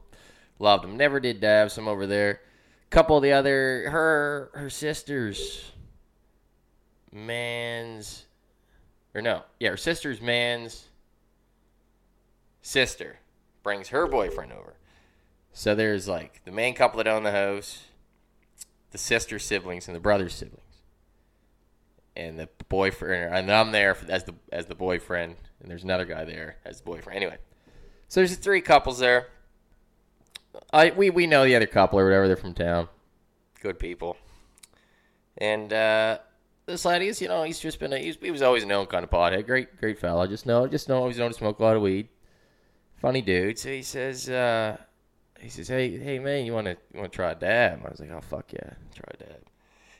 Loved 0.58 0.84
them. 0.84 0.96
Never 0.96 1.20
did 1.20 1.40
dabs. 1.40 1.74
Some 1.74 1.88
over 1.88 2.06
there. 2.06 2.40
Couple 2.90 3.16
of 3.18 3.22
the 3.22 3.32
other 3.32 3.90
her 3.90 4.50
her 4.54 4.70
sisters, 4.70 5.72
man's, 7.12 8.24
or 9.14 9.20
no, 9.20 9.42
yeah, 9.60 9.70
her 9.70 9.76
sister's 9.76 10.22
man's 10.22 10.88
sister 12.62 13.18
brings 13.62 13.88
her 13.88 14.06
boyfriend 14.06 14.52
over. 14.52 14.74
So 15.52 15.74
there's 15.74 16.08
like 16.08 16.40
the 16.46 16.50
main 16.50 16.74
couple 16.74 16.96
that 16.96 17.06
own 17.06 17.24
the 17.24 17.32
house, 17.32 17.84
the 18.90 18.98
sister 18.98 19.38
siblings, 19.38 19.86
and 19.86 19.94
the 19.94 20.00
brother 20.00 20.30
siblings 20.30 20.62
and 22.18 22.38
the 22.38 22.48
boyfriend, 22.68 23.32
and 23.32 23.50
I'm 23.50 23.70
there 23.72 23.96
as 24.08 24.24
the 24.24 24.34
as 24.52 24.66
the 24.66 24.74
boyfriend, 24.74 25.36
and 25.60 25.70
there's 25.70 25.84
another 25.84 26.04
guy 26.04 26.24
there 26.24 26.56
as 26.64 26.78
the 26.78 26.84
boyfriend. 26.84 27.16
Anyway, 27.16 27.38
so 28.08 28.20
there's 28.20 28.34
three 28.36 28.60
couples 28.60 28.98
there. 28.98 29.28
I 30.72 30.90
we 30.90 31.10
we 31.10 31.26
know 31.26 31.44
the 31.44 31.54
other 31.54 31.66
couple 31.66 31.98
or 31.98 32.04
whatever. 32.04 32.26
They're 32.26 32.36
from 32.36 32.54
town, 32.54 32.88
good 33.60 33.78
people, 33.78 34.16
and 35.36 35.72
uh, 35.72 36.18
this 36.66 36.84
lad, 36.84 37.02
you 37.02 37.28
know 37.28 37.44
he's 37.44 37.58
just 37.58 37.80
been 37.80 37.92
a, 37.92 37.98
he's, 37.98 38.16
he 38.20 38.30
was 38.30 38.42
always 38.42 38.64
known 38.64 38.86
kind 38.86 39.04
of 39.04 39.10
pothead. 39.10 39.46
Great 39.46 39.76
great 39.78 39.98
fella. 39.98 40.28
Just 40.28 40.46
know 40.46 40.66
just 40.66 40.88
know 40.88 41.06
he's 41.06 41.18
known 41.18 41.30
to 41.30 41.36
smoke 41.36 41.58
a 41.58 41.62
lot 41.62 41.76
of 41.76 41.82
weed. 41.82 42.08
funny 43.00 43.22
dude. 43.22 43.58
So 43.58 43.70
he 43.70 43.82
says, 43.82 44.28
uh, 44.28 44.76
he 45.40 45.48
says, 45.48 45.68
hey, 45.68 45.96
hey 45.98 46.18
man, 46.18 46.44
you 46.44 46.52
want 46.52 46.66
to 46.66 46.76
you 46.92 47.00
want 47.00 47.12
to 47.12 47.16
try 47.16 47.32
a 47.32 47.34
dab? 47.34 47.80
I 47.84 47.90
was 47.90 48.00
like, 48.00 48.10
oh 48.10 48.20
fuck 48.20 48.52
yeah, 48.52 48.70
try 48.94 49.12
a 49.14 49.16
dab. 49.16 49.42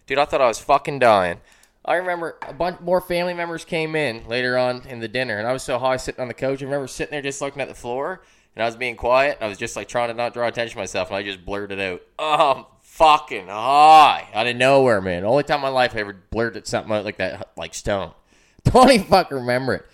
Dude, 0.07 0.19
I 0.19 0.25
thought 0.25 0.41
I 0.41 0.49
was 0.49 0.59
fucking 0.59 0.99
dying. 0.99 1.41
I 1.89 1.97
remember 1.97 2.37
a 2.47 2.53
bunch 2.53 2.81
more 2.81 3.01
family 3.01 3.33
members 3.33 3.65
came 3.65 3.97
in 3.97 4.29
later 4.29 4.59
on 4.59 4.83
in 4.87 5.01
the 5.01 5.09
dinner, 5.09 5.39
and 5.39 5.49
I 5.49 5.55
was 5.55 5.63
so 5.63 5.79
high 5.79 5.97
sitting 5.97 6.21
on 6.21 6.29
the 6.29 6.35
couch. 6.35 6.61
I 6.61 6.67
remember 6.67 6.87
sitting 6.87 7.13
there 7.13 7.23
just 7.23 7.41
looking 7.41 7.63
at 7.63 7.69
the 7.69 7.75
floor, 7.75 8.21
and 8.55 8.63
I 8.63 8.67
was 8.67 8.77
being 8.77 8.95
quiet. 8.95 9.39
And 9.39 9.47
I 9.47 9.49
was 9.49 9.57
just 9.57 9.75
like 9.75 9.89
trying 9.89 10.09
to 10.09 10.15
not 10.15 10.35
draw 10.35 10.47
attention 10.47 10.75
to 10.75 10.79
myself, 10.79 11.09
and 11.09 11.17
I 11.17 11.23
just 11.23 11.47
blurted 11.47 11.81
out, 11.81 12.03
"Oh, 12.19 12.53
I'm 12.53 12.65
fucking 12.83 13.47
high!" 13.47 14.29
Out 14.35 14.47
of 14.47 14.57
nowhere, 14.57 15.01
man. 15.01 15.25
Only 15.25 15.45
time 15.45 15.57
in 15.57 15.63
my 15.63 15.69
life 15.71 15.97
I 15.97 16.01
ever 16.01 16.15
blurted 16.31 16.67
something 16.67 16.93
out 16.93 17.07
like 17.07 17.17
that, 17.17 17.53
like 17.57 17.73
stone. 17.73 18.13
Don't 18.65 18.91
even 18.91 19.07
fucking 19.07 19.39
remember 19.39 19.77
it. 19.77 19.87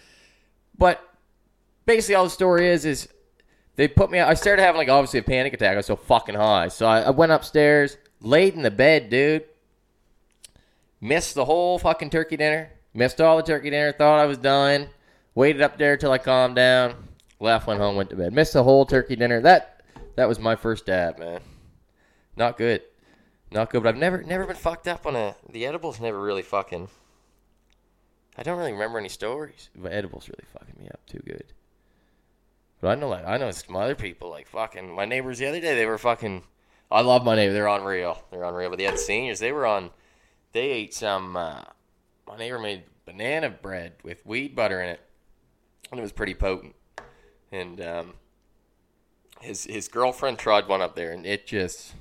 But 0.76 1.00
basically, 1.86 2.16
all 2.16 2.24
the 2.24 2.30
story 2.30 2.70
is 2.70 2.84
is 2.84 3.08
they 3.76 3.86
put 3.86 4.10
me. 4.10 4.18
I 4.18 4.34
started 4.34 4.62
having 4.62 4.78
like 4.78 4.88
obviously 4.88 5.20
a 5.20 5.22
panic 5.22 5.52
attack. 5.52 5.74
I 5.74 5.76
was 5.76 5.86
so 5.86 5.94
fucking 5.94 6.34
high, 6.34 6.66
so 6.66 6.86
I, 6.86 7.02
I 7.02 7.10
went 7.10 7.30
upstairs, 7.30 7.98
laid 8.20 8.54
in 8.54 8.62
the 8.62 8.72
bed, 8.72 9.10
dude. 9.10 9.44
Missed 11.00 11.34
the 11.34 11.44
whole 11.44 11.78
fucking 11.78 12.10
turkey 12.10 12.36
dinner. 12.36 12.70
Missed 12.94 13.20
all 13.20 13.36
the 13.36 13.42
turkey 13.42 13.70
dinner. 13.70 13.92
Thought 13.92 14.20
I 14.20 14.26
was 14.26 14.38
done. 14.38 14.88
Waited 15.34 15.62
up 15.62 15.78
there 15.78 15.96
till 15.96 16.12
I 16.12 16.18
calmed 16.18 16.56
down. 16.56 16.94
Left, 17.40 17.66
went 17.66 17.80
home, 17.80 17.96
went 17.96 18.10
to 18.10 18.16
bed. 18.16 18.32
Missed 18.32 18.52
the 18.52 18.62
whole 18.62 18.86
turkey 18.86 19.16
dinner. 19.16 19.40
That 19.40 19.82
that 20.16 20.28
was 20.28 20.38
my 20.38 20.56
first 20.56 20.86
dab, 20.86 21.18
man. 21.18 21.40
Not 22.36 22.56
good. 22.56 22.82
Not 23.50 23.70
good. 23.70 23.82
But 23.82 23.90
I've 23.90 24.00
never 24.00 24.22
never 24.22 24.46
been 24.46 24.56
fucked 24.56 24.88
up 24.88 25.06
on 25.06 25.16
a. 25.16 25.36
The 25.50 25.66
edibles 25.66 26.00
never 26.00 26.20
really 26.20 26.42
fucking. 26.42 26.88
I 28.36 28.42
don't 28.42 28.58
really 28.58 28.72
remember 28.72 28.98
any 28.98 29.08
stories, 29.08 29.70
but 29.76 29.92
edibles 29.92 30.28
really 30.28 30.44
fucking 30.52 30.74
me 30.78 30.88
up 30.88 31.04
too 31.06 31.20
good. 31.24 31.52
But 32.80 32.88
I 32.88 33.00
know 33.00 33.08
like 33.08 33.26
I 33.26 33.36
know 33.36 33.50
some 33.50 33.76
other 33.76 33.94
people 33.94 34.30
like 34.30 34.48
fucking 34.48 34.94
my 34.94 35.04
neighbors 35.04 35.38
the 35.38 35.46
other 35.46 35.60
day. 35.60 35.74
They 35.74 35.86
were 35.86 35.98
fucking. 35.98 36.42
I 36.90 37.00
love 37.00 37.24
my 37.24 37.34
neighbor. 37.34 37.52
They're 37.52 37.66
unreal. 37.66 38.22
They're 38.30 38.44
unreal. 38.44 38.70
But 38.70 38.78
they 38.78 38.84
had 38.84 38.98
seniors. 38.98 39.38
They 39.38 39.52
were 39.52 39.66
on. 39.66 39.90
They 40.54 40.70
ate 40.70 40.94
some. 40.94 41.36
Uh, 41.36 41.62
my 42.28 42.38
neighbor 42.38 42.60
made 42.60 42.84
banana 43.04 43.50
bread 43.50 43.94
with 44.04 44.24
wheat 44.24 44.54
butter 44.54 44.80
in 44.80 44.88
it, 44.88 45.00
and 45.90 45.98
it 45.98 46.02
was 46.02 46.12
pretty 46.12 46.34
potent. 46.34 46.76
And 47.50 47.80
um, 47.80 48.14
his 49.40 49.64
his 49.64 49.88
girlfriend 49.88 50.38
tried 50.38 50.68
one 50.68 50.80
up 50.80 50.96
there, 50.96 51.12
and 51.12 51.26
it 51.26 51.46
just. 51.46 51.92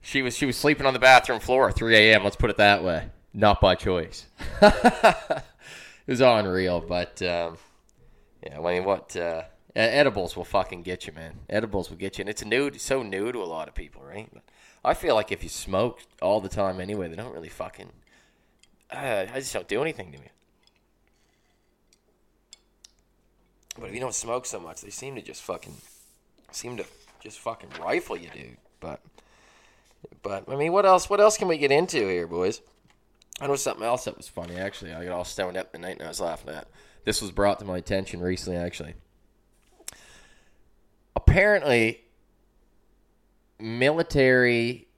She 0.00 0.20
was 0.20 0.36
she 0.36 0.44
was 0.44 0.56
sleeping 0.56 0.86
on 0.86 0.92
the 0.92 0.98
bathroom 0.98 1.40
floor 1.40 1.68
at 1.68 1.76
3 1.76 1.96
a.m. 1.96 2.24
Let's 2.24 2.36
put 2.36 2.50
it 2.50 2.58
that 2.58 2.84
way. 2.84 3.08
Not 3.32 3.60
by 3.60 3.76
choice. 3.76 4.26
it 4.62 5.42
was 6.06 6.20
unreal, 6.20 6.80
but 6.80 7.22
um, 7.22 7.56
yeah. 8.42 8.58
I 8.58 8.60
mean, 8.60 8.84
what 8.84 9.16
uh, 9.16 9.44
edibles 9.74 10.36
will 10.36 10.44
fucking 10.44 10.82
get 10.82 11.06
you, 11.06 11.12
man. 11.12 11.34
Edibles 11.48 11.90
will 11.90 11.96
get 11.96 12.18
you, 12.18 12.22
and 12.22 12.28
it's 12.28 12.44
new, 12.44 12.72
so 12.74 13.02
new 13.02 13.32
to 13.32 13.38
a 13.38 13.46
lot 13.46 13.68
of 13.68 13.74
people, 13.74 14.02
right? 14.02 14.28
But 14.32 14.42
I 14.84 14.94
feel 14.94 15.14
like 15.14 15.32
if 15.32 15.42
you 15.42 15.48
smoke 15.48 16.00
all 16.20 16.40
the 16.40 16.48
time 16.48 16.80
anyway, 16.80 17.08
they 17.08 17.16
don't 17.16 17.32
really 17.32 17.48
fucking. 17.48 17.90
Uh, 18.90 19.26
I 19.32 19.40
just 19.40 19.52
don't 19.52 19.66
do 19.66 19.80
anything 19.80 20.12
to 20.12 20.18
me. 20.18 20.28
But 23.78 23.88
if 23.88 23.94
you 23.94 24.00
don't 24.00 24.14
smoke 24.14 24.46
so 24.46 24.60
much, 24.60 24.82
they 24.82 24.90
seem 24.90 25.14
to 25.16 25.22
just 25.22 25.42
fucking 25.42 25.74
seem 26.52 26.76
to 26.76 26.84
just 27.20 27.40
fucking 27.40 27.70
rifle 27.80 28.16
you, 28.16 28.28
dude. 28.30 28.56
But 28.78 29.00
but 30.22 30.44
I 30.48 30.56
mean, 30.56 30.72
what 30.72 30.86
else? 30.86 31.10
What 31.10 31.20
else 31.20 31.36
can 31.38 31.48
we 31.48 31.58
get 31.58 31.72
into 31.72 31.98
here, 31.98 32.26
boys? 32.26 32.60
I 33.40 33.48
know 33.48 33.56
something 33.56 33.84
else 33.84 34.04
that 34.04 34.16
was 34.16 34.28
funny. 34.28 34.56
Actually, 34.56 34.92
I 34.92 35.04
got 35.04 35.12
all 35.12 35.24
stoned 35.24 35.56
up 35.56 35.72
the 35.72 35.78
night 35.78 35.96
and 35.98 36.02
I 36.02 36.08
was 36.08 36.20
laughing 36.20 36.54
at. 36.54 36.68
This 37.04 37.20
was 37.20 37.32
brought 37.32 37.58
to 37.58 37.64
my 37.64 37.78
attention 37.78 38.20
recently. 38.20 38.58
Actually, 38.58 38.94
apparently, 41.16 42.03
military 43.58 44.88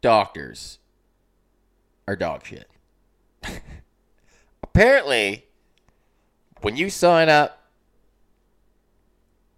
doctors 0.00 0.78
are 2.06 2.16
dog 2.16 2.44
shit. 2.44 2.68
apparently, 4.62 5.46
when 6.60 6.76
you 6.76 6.90
sign 6.90 7.28
up 7.28 7.68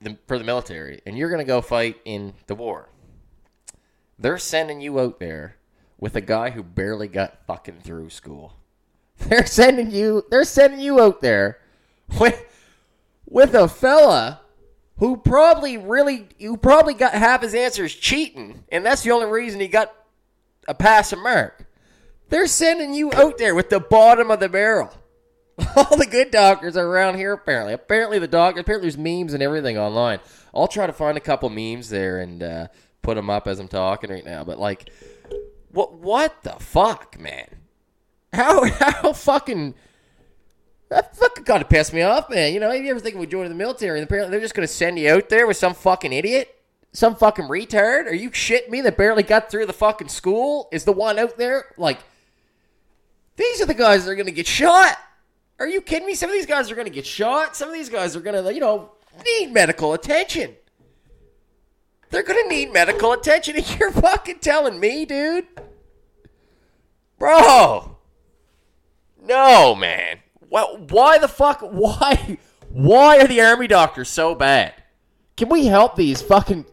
the, 0.01 0.17
for 0.27 0.39
the 0.39 0.45
military 0.45 1.01
and 1.07 1.17
you're 1.17 1.29
going 1.29 1.39
to 1.39 1.45
go 1.45 1.61
fight 1.61 1.97
in 2.05 2.35
the 2.47 2.55
war, 2.55 2.89
they're 4.19 4.39
sending 4.39 4.81
you 4.81 5.01
out 5.01 5.19
there 5.19 5.57
with 5.99 6.17
a 6.17 6.21
guy 6.21 6.51
who 6.51 6.63
barely 6.63 7.09
got 7.09 7.47
fucking 7.47 7.81
through 7.81 8.11
school. 8.11 8.57
They're 9.19 9.47
sending 9.47 9.93
you 9.93 10.25
they're 10.31 10.43
sending 10.43 10.81
you 10.81 11.01
out 11.01 11.21
there 11.21 11.61
with 12.19 12.45
with 13.25 13.55
a 13.55 13.69
fella 13.69 14.41
who 14.99 15.17
probably 15.17 15.79
really 15.79 16.29
who 16.39 16.57
probably 16.57 16.95
got 16.95 17.15
half 17.15 17.43
his 17.43 17.55
answers 17.55 17.95
cheating, 17.95 18.65
and 18.71 18.85
that's 18.85 19.03
the 19.03 19.11
only 19.11 19.27
reason 19.27 19.61
he 19.61 19.69
got 19.69 19.93
a 20.69 20.75
passing 20.75 21.23
mark. 21.23 21.67
They're 22.29 22.47
sending 22.47 22.95
you 22.95 23.13
out 23.13 23.39
there 23.39 23.55
with 23.55 23.69
the 23.69 23.81
bottom 23.81 24.31
of 24.31 24.41
the 24.41 24.49
barrel. 24.49 24.91
All 25.77 25.97
the 25.97 26.07
good 26.07 26.31
doctors 26.31 26.77
are 26.77 26.87
around 26.87 27.17
here 27.17 27.33
apparently. 27.33 27.75
Apparently 27.75 28.19
the 28.19 28.29
doctor 28.29 28.61
apparently 28.61 28.89
there's 28.89 28.99
memes 28.99 29.35
and 29.35 29.43
everything 29.43 29.77
online. 29.77 30.21
I'll 30.55 30.69
try 30.69 30.87
to 30.87 30.93
find 30.93 31.17
a 31.17 31.21
couple 31.21 31.51
memes 31.51 31.89
there 31.91 32.21
and 32.21 32.43
uh, 32.43 32.67
put 33.03 33.17
them 33.17 33.29
up 33.29 33.47
as 33.47 33.59
I'm 33.59 33.69
talking 33.69 34.11
right 34.11 34.25
now. 34.25 34.45
But 34.45 34.59
like, 34.59 34.91
what 35.71 35.95
what 35.95 36.43
the 36.43 36.53
fuck, 36.53 37.19
man? 37.19 37.49
How 38.33 38.65
how 38.71 39.13
fucking 39.13 39.75
that 40.93 41.17
fucking 41.17 41.45
kind 41.45 41.63
of 41.63 41.71
pissed 41.71 41.95
me 41.95 42.03
off, 42.03 42.29
man. 42.29 42.53
You 42.53 42.61
know, 42.61 42.71
if 42.71 42.85
you 42.85 42.91
ever 42.91 43.01
think 43.01 43.17
of 43.17 43.29
joining 43.29 43.49
the 43.49 43.57
military, 43.57 43.99
and 43.99 44.07
apparently 44.07 44.31
they're 44.31 44.41
just 44.41 44.55
going 44.55 44.67
to 44.67 44.73
send 44.73 44.99
you 44.99 45.11
out 45.11 45.31
there 45.31 45.47
with 45.47 45.57
some 45.57 45.73
fucking 45.73 46.13
idiot, 46.13 46.55
some 46.93 47.17
fucking 47.17 47.47
retard. 47.47 48.07
Are 48.07 48.15
you 48.15 48.31
shitting 48.31 48.69
me? 48.69 48.83
That 48.83 48.99
barely 48.99 49.23
got 49.23 49.51
through 49.51 49.67
the 49.67 49.73
fucking 49.73 50.09
school 50.09 50.69
is 50.71 50.85
the 50.85 50.93
one 50.93 51.19
out 51.19 51.39
there. 51.39 51.65
Like, 51.79 51.99
these 53.37 53.63
are 53.63 53.67
the 53.67 53.75
guys 53.75 54.05
that 54.05 54.11
are 54.11 54.15
going 54.15 54.27
to 54.27 54.33
get 54.33 54.47
shot. 54.47 54.99
Are 55.59 55.67
you 55.67 55.81
kidding 55.81 56.07
me? 56.07 56.15
Some 56.15 56.29
of 56.29 56.35
these 56.35 56.47
guys 56.47 56.71
are 56.71 56.75
going 56.75 56.89
to 56.89 56.93
get 56.93 57.07
shot. 57.07 57.57
Some 57.57 57.69
of 57.69 57.75
these 57.75 57.89
guys 57.89 58.15
are 58.15 58.21
going 58.21 58.45
to, 58.45 58.53
you 58.53 58.61
know, 58.61 58.93
need 59.25 59.53
medical 59.53 59.95
attention. 59.95 60.55
They're 62.11 62.23
going 62.23 62.43
to 62.43 62.55
need 62.55 62.71
medical 62.71 63.13
attention. 63.13 63.57
And 63.57 63.79
you're 63.81 63.93
fucking 63.93 64.41
telling 64.41 64.79
me, 64.79 65.07
dude? 65.07 65.47
Bro. 67.19 67.97
No, 69.25 69.75
man. 69.75 70.22
Well, 70.53 70.85
why 70.91 71.17
the 71.17 71.29
fuck? 71.29 71.61
Why? 71.63 72.37
Why 72.69 73.19
are 73.21 73.27
the 73.27 73.41
army 73.41 73.67
doctors 73.67 74.11
so 74.11 74.35
bad? 74.35 74.75
Can 75.37 75.49
we 75.49 75.65
help 75.67 75.97
these 75.97 76.21
fucking 76.21 76.67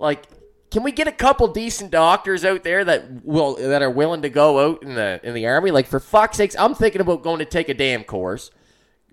like? 0.00 0.24
Can 0.72 0.82
we 0.82 0.90
get 0.90 1.06
a 1.06 1.12
couple 1.12 1.46
decent 1.46 1.92
doctors 1.92 2.44
out 2.44 2.64
there 2.64 2.84
that 2.84 3.24
will 3.24 3.54
that 3.54 3.80
are 3.80 3.90
willing 3.90 4.22
to 4.22 4.28
go 4.28 4.58
out 4.58 4.82
in 4.82 4.96
the 4.96 5.20
in 5.22 5.34
the 5.34 5.46
army? 5.46 5.70
Like 5.70 5.86
for 5.86 6.00
fuck's 6.00 6.36
sakes, 6.36 6.56
I'm 6.58 6.74
thinking 6.74 7.00
about 7.00 7.22
going 7.22 7.38
to 7.38 7.44
take 7.44 7.68
a 7.68 7.74
damn 7.74 8.02
course, 8.02 8.50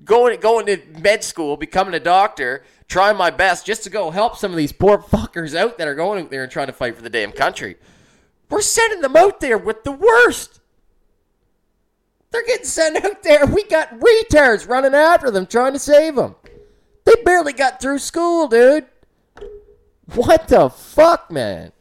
going 0.03 0.39
going 0.39 0.65
to 0.65 0.81
med 0.99 1.23
school, 1.23 1.55
becoming 1.55 1.93
a 1.93 1.99
doctor, 1.99 2.63
trying 2.87 3.15
my 3.15 3.29
best 3.29 3.63
just 3.63 3.83
to 3.83 3.91
go 3.91 4.09
help 4.09 4.37
some 4.37 4.49
of 4.49 4.57
these 4.57 4.73
poor 4.73 4.97
fuckers 4.97 5.55
out 5.55 5.77
that 5.77 5.87
are 5.87 5.95
going 5.95 6.23
out 6.23 6.31
there 6.31 6.41
and 6.41 6.51
trying 6.51 6.67
to 6.67 6.73
fight 6.73 6.95
for 6.95 7.03
the 7.03 7.11
damn 7.11 7.31
country. 7.31 7.75
We're 8.49 8.61
sending 8.61 9.01
them 9.01 9.15
out 9.15 9.39
there 9.39 9.57
with 9.57 9.83
the 9.83 9.91
worst. 9.91 10.61
They're 12.33 12.45
getting 12.45 12.65
sent 12.65 13.05
out 13.05 13.21
there. 13.21 13.45
We 13.45 13.63
got 13.65 13.99
retards 13.99 14.67
running 14.67 14.95
after 14.95 15.29
them 15.29 15.45
trying 15.45 15.73
to 15.73 15.79
save 15.79 16.15
them. 16.15 16.35
They 17.05 17.13
barely 17.23 17.53
got 17.53 17.79
through 17.79 17.99
school, 17.99 18.47
dude. 18.47 18.87
What 20.15 20.47
the 20.47 20.69
fuck, 20.69 21.29
man? 21.29 21.71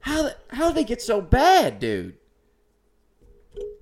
How 0.00 0.30
how 0.48 0.68
did 0.68 0.76
they 0.76 0.84
get 0.84 1.02
so 1.02 1.20
bad, 1.20 1.80
dude? 1.80 2.14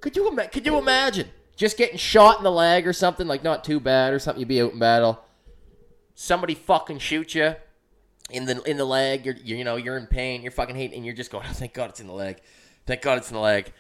Could 0.01 0.17
you 0.17 0.29
ima- 0.29 0.49
could 0.49 0.65
you 0.65 0.79
imagine 0.79 1.29
just 1.57 1.77
getting 1.77 1.99
shot 1.99 2.39
in 2.39 2.45
the 2.45 2.51
leg 2.51 2.87
or 2.87 2.95
something 2.95 3.27
like 3.27 3.45
not 3.45 3.65
too 3.65 3.81
bad 3.81 4.15
or 4.15 4.19
something? 4.19 4.41
You'd 4.41 4.49
be 4.49 4.63
out 4.63 4.73
in 4.73 4.79
battle. 4.79 5.21
Somebody 6.15 6.55
fucking 6.55 6.99
shoot 7.01 7.35
you 7.35 7.55
in 8.31 8.47
the 8.47 8.63
in 8.63 8.79
the 8.79 8.85
leg. 8.87 9.27
You're 9.27 9.37
you 9.37 9.63
know 9.63 9.77
you're 9.77 9.99
in 9.99 10.07
pain. 10.07 10.41
You're 10.41 10.53
fucking 10.53 10.75
hating, 10.75 10.97
and 10.97 11.05
you're 11.05 11.15
just 11.15 11.31
going, 11.31 11.47
oh, 11.49 11.53
thank 11.53 11.75
God 11.75 11.91
it's 11.91 12.01
in 12.01 12.07
the 12.07 12.15
leg. 12.15 12.41
Thank 12.87 13.03
God 13.03 13.19
it's 13.19 13.31
in 13.31 13.35
the 13.35 13.43
leg. 13.43 13.73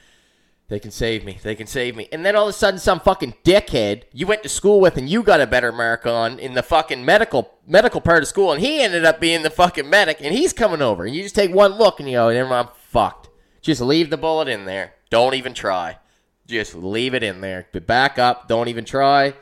They 0.68 0.78
can 0.78 0.90
save 0.90 1.24
me. 1.24 1.38
They 1.42 1.54
can 1.54 1.66
save 1.66 1.96
me. 1.96 2.09
And 2.12 2.26
then 2.26 2.37
all 2.37 2.44
of 2.44 2.50
a 2.50 2.52
sudden, 2.52 2.78
some 2.78 3.00
fucking 3.00 3.37
dickhead 3.42 4.02
you 4.12 4.26
went 4.26 4.42
to 4.42 4.50
school 4.50 4.81
with 4.81 4.98
and 4.98 5.09
you 5.09 5.22
got 5.22 5.40
a 5.40 5.46
better 5.46 5.72
mark 5.72 6.04
on 6.04 6.38
in 6.38 6.52
the 6.52 6.62
fucking 6.62 7.04
medical 7.04 7.54
medical 7.66 8.02
part 8.02 8.22
of 8.22 8.28
school, 8.28 8.52
and 8.52 8.61
he 8.62 8.81
ended 8.81 9.04
up 9.04 9.18
being 9.18 9.42
the 9.42 9.50
fucking 9.50 9.88
medic, 9.88 10.18
and 10.20 10.35
he's 10.35 10.52
coming 10.52 10.83
over, 10.83 11.04
and 11.04 11.14
you 11.14 11.22
just 11.22 11.35
take 11.35 11.54
one 11.54 11.72
look 11.72 12.00
and 12.00 12.09
you 12.09 12.16
go, 12.16 12.31
"Never 12.31 12.52
I'm 12.52 12.68
fucked." 12.76 13.31
Just 13.62 13.81
leave 13.81 14.11
the 14.11 14.16
bullet 14.18 14.48
in 14.48 14.66
there. 14.66 14.94
Don't 15.11 15.35
even 15.35 15.54
try. 15.54 15.98
Just 16.46 16.74
leave 16.74 17.14
it 17.14 17.22
in 17.22 17.40
there. 17.40 17.66
But 17.72 17.87
back 17.87 18.18
up. 18.18 18.46
Don't 18.48 18.68
even 18.68 18.85
try. 18.85 19.35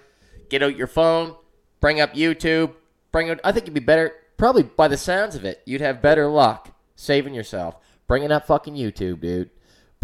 Get 0.48 0.62
out 0.62 0.76
your 0.76 0.86
phone. 0.86 1.34
Bring 1.80 2.00
up 2.00 2.14
YouTube. 2.14 2.74
Bring 3.10 3.30
out. 3.30 3.40
I 3.42 3.50
think 3.52 3.66
you'd 3.66 3.74
be 3.74 3.80
better. 3.80 4.14
Probably 4.36 4.62
by 4.62 4.86
the 4.86 4.96
sounds 4.96 5.34
of 5.34 5.44
it, 5.44 5.62
you'd 5.64 5.80
have 5.80 6.02
better 6.02 6.28
luck 6.28 6.70
saving 6.94 7.34
yourself. 7.34 7.76
Bringing 8.06 8.30
up 8.30 8.46
fucking 8.46 8.74
YouTube, 8.74 9.20
dude. 9.20 9.50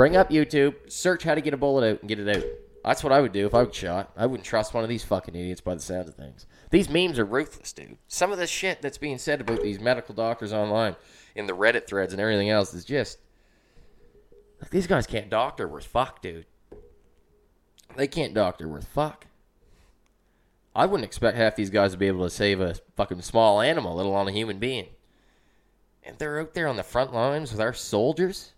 Bring 0.02 0.16
up 0.16 0.30
YouTube, 0.30 0.90
search 0.90 1.22
how 1.22 1.36
to 1.36 1.40
get 1.40 1.54
a 1.54 1.56
bullet 1.56 1.88
out, 1.88 2.00
and 2.00 2.08
get 2.08 2.18
it 2.18 2.36
out. 2.36 2.42
That's 2.84 3.04
what 3.04 3.12
I 3.12 3.20
would 3.20 3.30
do 3.30 3.46
if 3.46 3.54
I 3.54 3.62
was 3.62 3.76
shot. 3.76 4.10
I 4.16 4.26
wouldn't 4.26 4.44
trust 4.44 4.74
one 4.74 4.82
of 4.82 4.90
these 4.90 5.04
fucking 5.04 5.36
idiots 5.36 5.60
by 5.60 5.76
the 5.76 5.80
sounds 5.80 6.08
of 6.08 6.16
things. 6.16 6.44
These 6.70 6.90
memes 6.90 7.20
are 7.20 7.24
ruthless, 7.24 7.72
dude. 7.72 7.98
Some 8.08 8.32
of 8.32 8.38
the 8.38 8.48
shit 8.48 8.82
that's 8.82 8.98
being 8.98 9.18
said 9.18 9.40
about 9.40 9.62
these 9.62 9.78
medical 9.78 10.12
doctors 10.12 10.52
online 10.52 10.96
in 11.36 11.46
the 11.46 11.52
Reddit 11.52 11.86
threads 11.86 12.12
and 12.12 12.20
everything 12.20 12.50
else 12.50 12.74
is 12.74 12.84
just 12.84 13.18
like 14.60 14.72
these 14.72 14.88
guys 14.88 15.06
can't 15.06 15.30
doctor 15.30 15.68
worth 15.68 15.86
fuck, 15.86 16.20
dude. 16.20 16.46
They 17.96 18.08
can't 18.08 18.34
doctor 18.34 18.66
worth 18.66 18.88
fuck. 18.88 19.28
I 20.74 20.86
wouldn't 20.86 21.06
expect 21.06 21.36
half 21.36 21.54
these 21.54 21.70
guys 21.70 21.92
to 21.92 21.96
be 21.96 22.08
able 22.08 22.24
to 22.24 22.30
save 22.30 22.60
a 22.60 22.74
fucking 22.96 23.22
small 23.22 23.60
animal, 23.60 23.94
let 23.94 24.06
alone 24.06 24.26
a 24.26 24.32
human 24.32 24.58
being. 24.58 24.88
And 26.02 26.18
they're 26.18 26.40
out 26.40 26.54
there 26.54 26.66
on 26.66 26.74
the 26.74 26.82
front 26.82 27.14
lines 27.14 27.52
with 27.52 27.60
our 27.60 27.72
soldiers. 27.72 28.54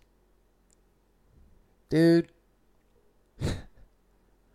Dude. 1.89 2.29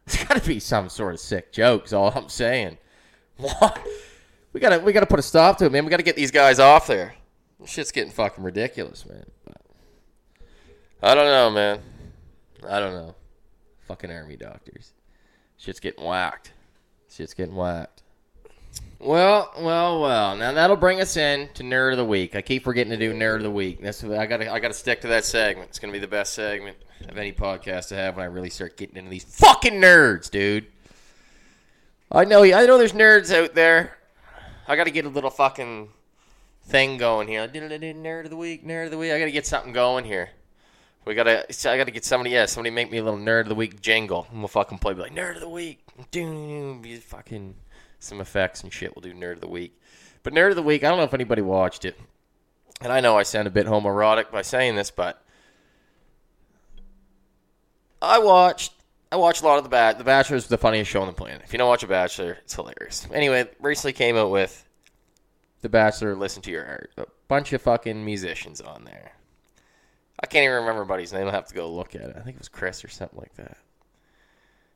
It's 0.06 0.24
got 0.24 0.42
to 0.42 0.48
be 0.48 0.58
some 0.58 0.88
sort 0.88 1.14
of 1.14 1.20
sick 1.20 1.52
jokes. 1.52 1.92
All 1.92 2.12
I'm 2.14 2.28
saying. 2.28 2.78
What? 3.36 3.80
We 4.52 4.60
gotta 4.60 4.80
we 4.80 4.92
gotta 4.92 5.06
put 5.06 5.18
a 5.18 5.22
stop 5.22 5.56
to 5.58 5.64
it, 5.64 5.72
man. 5.72 5.84
We 5.86 5.90
gotta 5.90 6.02
get 6.02 6.14
these 6.14 6.30
guys 6.30 6.58
off 6.58 6.86
there. 6.86 7.14
This 7.58 7.70
shit's 7.70 7.90
getting 7.90 8.12
fucking 8.12 8.44
ridiculous, 8.44 9.06
man. 9.06 9.24
But 9.46 9.62
I 11.02 11.14
don't 11.14 11.24
know, 11.24 11.50
man. 11.50 11.80
I 12.68 12.80
don't 12.80 12.92
know. 12.92 13.14
Fucking 13.86 14.10
army 14.10 14.36
doctors. 14.36 14.92
Shit's 15.56 15.80
getting 15.80 16.04
whacked. 16.04 16.52
Shit's 17.08 17.32
getting 17.32 17.54
whacked. 17.54 18.02
Well, 18.98 19.52
well, 19.58 20.02
well. 20.02 20.36
Now 20.36 20.52
that'll 20.52 20.76
bring 20.76 21.00
us 21.00 21.16
in 21.16 21.48
to 21.54 21.62
nerd 21.62 21.92
of 21.92 21.98
the 21.98 22.04
week. 22.04 22.34
I 22.36 22.42
keep 22.42 22.64
forgetting 22.64 22.90
to 22.90 22.98
do 22.98 23.14
nerd 23.14 23.36
of 23.36 23.44
the 23.44 23.50
week. 23.50 23.80
That's 23.80 24.04
I 24.04 24.26
got 24.26 24.38
to 24.38 24.52
I 24.52 24.58
got 24.58 24.68
to 24.68 24.74
stick 24.74 25.00
to 25.02 25.08
that 25.08 25.24
segment. 25.24 25.70
It's 25.70 25.78
gonna 25.78 25.92
be 25.94 25.98
the 25.98 26.08
best 26.08 26.34
segment 26.34 26.76
of 27.08 27.16
any 27.16 27.32
podcast 27.32 27.88
to 27.88 27.96
have 27.96 28.16
when 28.16 28.24
I 28.24 28.28
really 28.28 28.50
start 28.50 28.76
getting 28.76 28.96
into 28.96 29.10
these 29.10 29.24
fucking 29.24 29.74
nerds, 29.74 30.30
dude. 30.30 30.66
I 32.12 32.24
know 32.24 32.42
I 32.42 32.66
know 32.66 32.78
there's 32.78 32.92
nerds 32.92 33.34
out 33.34 33.54
there. 33.54 33.96
I 34.66 34.76
got 34.76 34.84
to 34.84 34.90
get 34.90 35.04
a 35.04 35.08
little 35.08 35.30
fucking 35.30 35.88
thing 36.64 36.98
going 36.98 37.28
here. 37.28 37.46
Nerd 37.48 38.24
of 38.24 38.30
the 38.30 38.36
week, 38.36 38.66
nerd 38.66 38.86
of 38.86 38.90
the 38.90 38.98
week. 38.98 39.12
I 39.12 39.18
got 39.18 39.26
to 39.26 39.30
get 39.32 39.46
something 39.46 39.72
going 39.72 40.04
here. 40.04 40.30
We 41.04 41.14
gotta. 41.14 41.46
I 41.48 41.78
gotta 41.78 41.90
get 41.90 42.04
somebody. 42.04 42.30
Yeah, 42.30 42.46
somebody 42.46 42.74
make 42.74 42.90
me 42.90 42.98
a 42.98 43.02
little 43.02 43.18
nerd 43.18 43.42
of 43.42 43.48
the 43.48 43.54
week 43.54 43.80
jingle. 43.80 44.26
And 44.30 44.40
we'll 44.40 44.48
fucking 44.48 44.78
play. 44.78 44.92
Be 44.92 45.00
like 45.00 45.14
nerd 45.14 45.36
of 45.36 45.40
the 45.40 45.48
week. 45.48 45.80
Be 46.12 46.96
fucking 46.96 47.54
some 47.98 48.20
effects 48.20 48.62
and 48.62 48.72
shit. 48.72 48.94
We'll 48.94 49.02
do 49.02 49.14
nerd 49.18 49.34
of 49.34 49.40
the 49.40 49.48
week. 49.48 49.80
But 50.22 50.34
nerd 50.34 50.50
of 50.50 50.56
the 50.56 50.62
week. 50.62 50.84
I 50.84 50.88
don't 50.88 50.98
know 50.98 51.04
if 51.04 51.14
anybody 51.14 51.42
watched 51.42 51.84
it. 51.84 51.98
And 52.82 52.92
I 52.92 53.00
know 53.00 53.16
I 53.16 53.22
sound 53.22 53.48
a 53.48 53.50
bit 53.50 53.66
homoerotic 53.66 54.30
by 54.30 54.42
saying 54.42 54.76
this, 54.76 54.90
but 54.90 55.22
I 58.02 58.18
watched. 58.18 58.72
I 59.12 59.16
watched 59.16 59.42
a 59.42 59.44
lot 59.44 59.58
of 59.58 59.64
the 59.64 59.70
Bat. 59.70 59.98
The 59.98 60.04
Bachelor 60.04 60.36
is 60.36 60.46
the 60.46 60.56
funniest 60.56 60.90
show 60.90 61.00
on 61.00 61.08
the 61.08 61.12
planet. 61.12 61.42
If 61.44 61.52
you 61.52 61.58
don't 61.58 61.68
watch 61.68 61.82
a 61.82 61.88
Bachelor, 61.88 62.38
it's 62.44 62.54
hilarious. 62.54 63.08
Anyway, 63.12 63.48
recently 63.60 63.92
came 63.92 64.16
out 64.16 64.30
with 64.30 64.64
The 65.62 65.68
Bachelor. 65.68 66.14
Listen 66.14 66.42
to 66.42 66.50
your 66.50 66.64
heart. 66.64 66.92
A 66.96 67.06
bunch 67.26 67.52
of 67.52 67.60
fucking 67.60 68.04
musicians 68.04 68.60
on 68.60 68.84
there. 68.84 69.12
I 70.22 70.26
can't 70.26 70.44
even 70.44 70.56
remember 70.56 70.84
buddy's 70.84 71.12
name. 71.12 71.26
I'll 71.26 71.32
have 71.32 71.48
to 71.48 71.54
go 71.54 71.68
look 71.72 71.96
at 71.96 72.02
it. 72.02 72.16
I 72.16 72.20
think 72.20 72.36
it 72.36 72.40
was 72.40 72.48
Chris 72.48 72.84
or 72.84 72.88
something 72.88 73.18
like 73.18 73.34
that. 73.34 73.56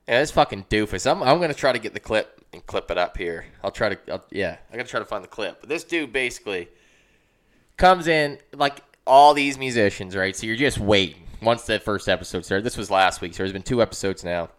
Yeah, 0.08 0.20
this 0.20 0.32
fucking 0.32 0.64
doofus. 0.64 1.08
I'm, 1.08 1.22
I'm 1.22 1.40
gonna 1.40 1.54
try 1.54 1.72
to 1.72 1.78
get 1.78 1.94
the 1.94 2.00
clip 2.00 2.44
and 2.52 2.66
clip 2.66 2.90
it 2.90 2.98
up 2.98 3.16
here. 3.16 3.46
I'll 3.62 3.70
try 3.70 3.90
to. 3.94 4.12
I'll, 4.12 4.24
yeah, 4.30 4.56
I 4.72 4.76
gotta 4.76 4.88
try 4.88 5.00
to 5.00 5.06
find 5.06 5.22
the 5.22 5.28
clip. 5.28 5.60
But 5.60 5.68
this 5.68 5.84
dude 5.84 6.12
basically 6.12 6.68
comes 7.76 8.08
in 8.08 8.38
like 8.52 8.80
all 9.06 9.32
these 9.32 9.58
musicians, 9.58 10.16
right? 10.16 10.34
So 10.34 10.46
you're 10.46 10.56
just 10.56 10.78
waiting 10.78 11.23
once 11.44 11.64
that 11.64 11.83
first 11.83 12.09
episode 12.09 12.44
started. 12.44 12.64
This 12.64 12.76
was 12.76 12.90
last 12.90 13.20
week, 13.20 13.35
so 13.35 13.38
there's 13.38 13.52
been 13.52 13.62
two 13.62 13.83
episodes 13.83 14.24
now, 14.24 14.50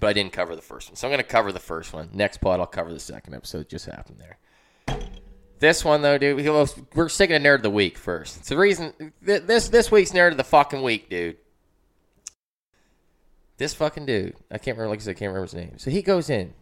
but 0.00 0.08
I 0.08 0.12
didn't 0.12 0.32
cover 0.32 0.56
the 0.56 0.62
first 0.62 0.88
one. 0.88 0.96
So 0.96 1.06
I'm 1.06 1.12
gonna 1.12 1.22
cover 1.22 1.52
the 1.52 1.60
first 1.60 1.92
one. 1.92 2.10
Next 2.12 2.38
pod, 2.38 2.60
I'll 2.60 2.66
cover 2.66 2.92
the 2.92 3.00
second 3.00 3.34
episode. 3.34 3.68
Just 3.68 3.86
happened 3.86 4.20
there. 4.20 4.98
This 5.58 5.84
one 5.84 6.02
though, 6.02 6.18
dude, 6.18 6.44
we're 6.94 7.08
sticking 7.08 7.40
to 7.40 7.48
nerd 7.48 7.56
of 7.56 7.62
the 7.62 7.70
week 7.70 7.96
first. 7.96 8.38
It's 8.38 8.48
the 8.48 8.58
reason 8.58 9.12
this 9.20 9.68
this 9.68 9.90
week's 9.92 10.10
nerd 10.10 10.32
of 10.32 10.36
the 10.36 10.44
fucking 10.44 10.82
week, 10.82 11.08
dude. 11.08 11.36
This 13.58 13.74
fucking 13.74 14.06
dude, 14.06 14.34
I 14.50 14.58
can't 14.58 14.76
remember. 14.76 14.88
Like 14.90 15.00
I 15.00 15.02
said, 15.02 15.10
I 15.10 15.14
can't 15.14 15.28
remember 15.28 15.44
his 15.44 15.54
name. 15.54 15.78
So 15.78 15.90
he 15.90 16.02
goes 16.02 16.28
in. 16.28 16.54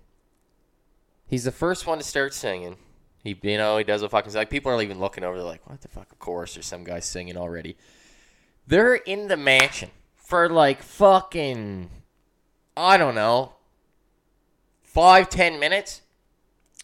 He's 1.27 1.45
the 1.45 1.53
first 1.53 1.87
one 1.87 1.97
to 1.97 2.05
start 2.05 2.35
singing. 2.35 2.77
He, 3.23 3.39
you 3.43 3.57
know, 3.57 3.79
he 3.79 3.85
does 3.85 4.03
a 4.03 4.09
fucking 4.09 4.35
like 4.35 4.51
people 4.51 4.73
are 4.73 4.83
even 4.83 4.99
looking 4.99 5.25
over. 5.25 5.37
They're 5.37 5.47
like, 5.47 5.67
"What 5.69 5.81
the 5.81 5.89
fuck?" 5.89 6.13
Of 6.13 6.19
course, 6.19 6.55
there's 6.55 6.67
some 6.67 6.85
guy 6.85 7.01
singing 7.01 7.37
already. 7.37 7.77
They're 8.71 8.95
in 8.95 9.27
the 9.27 9.37
mansion 9.37 9.91
for 10.15 10.49
like 10.49 10.81
fucking, 10.81 11.91
I 12.77 12.97
don't 12.99 13.17
know, 13.17 13.55
five 14.85 15.29
ten 15.29 15.59
minutes. 15.59 16.03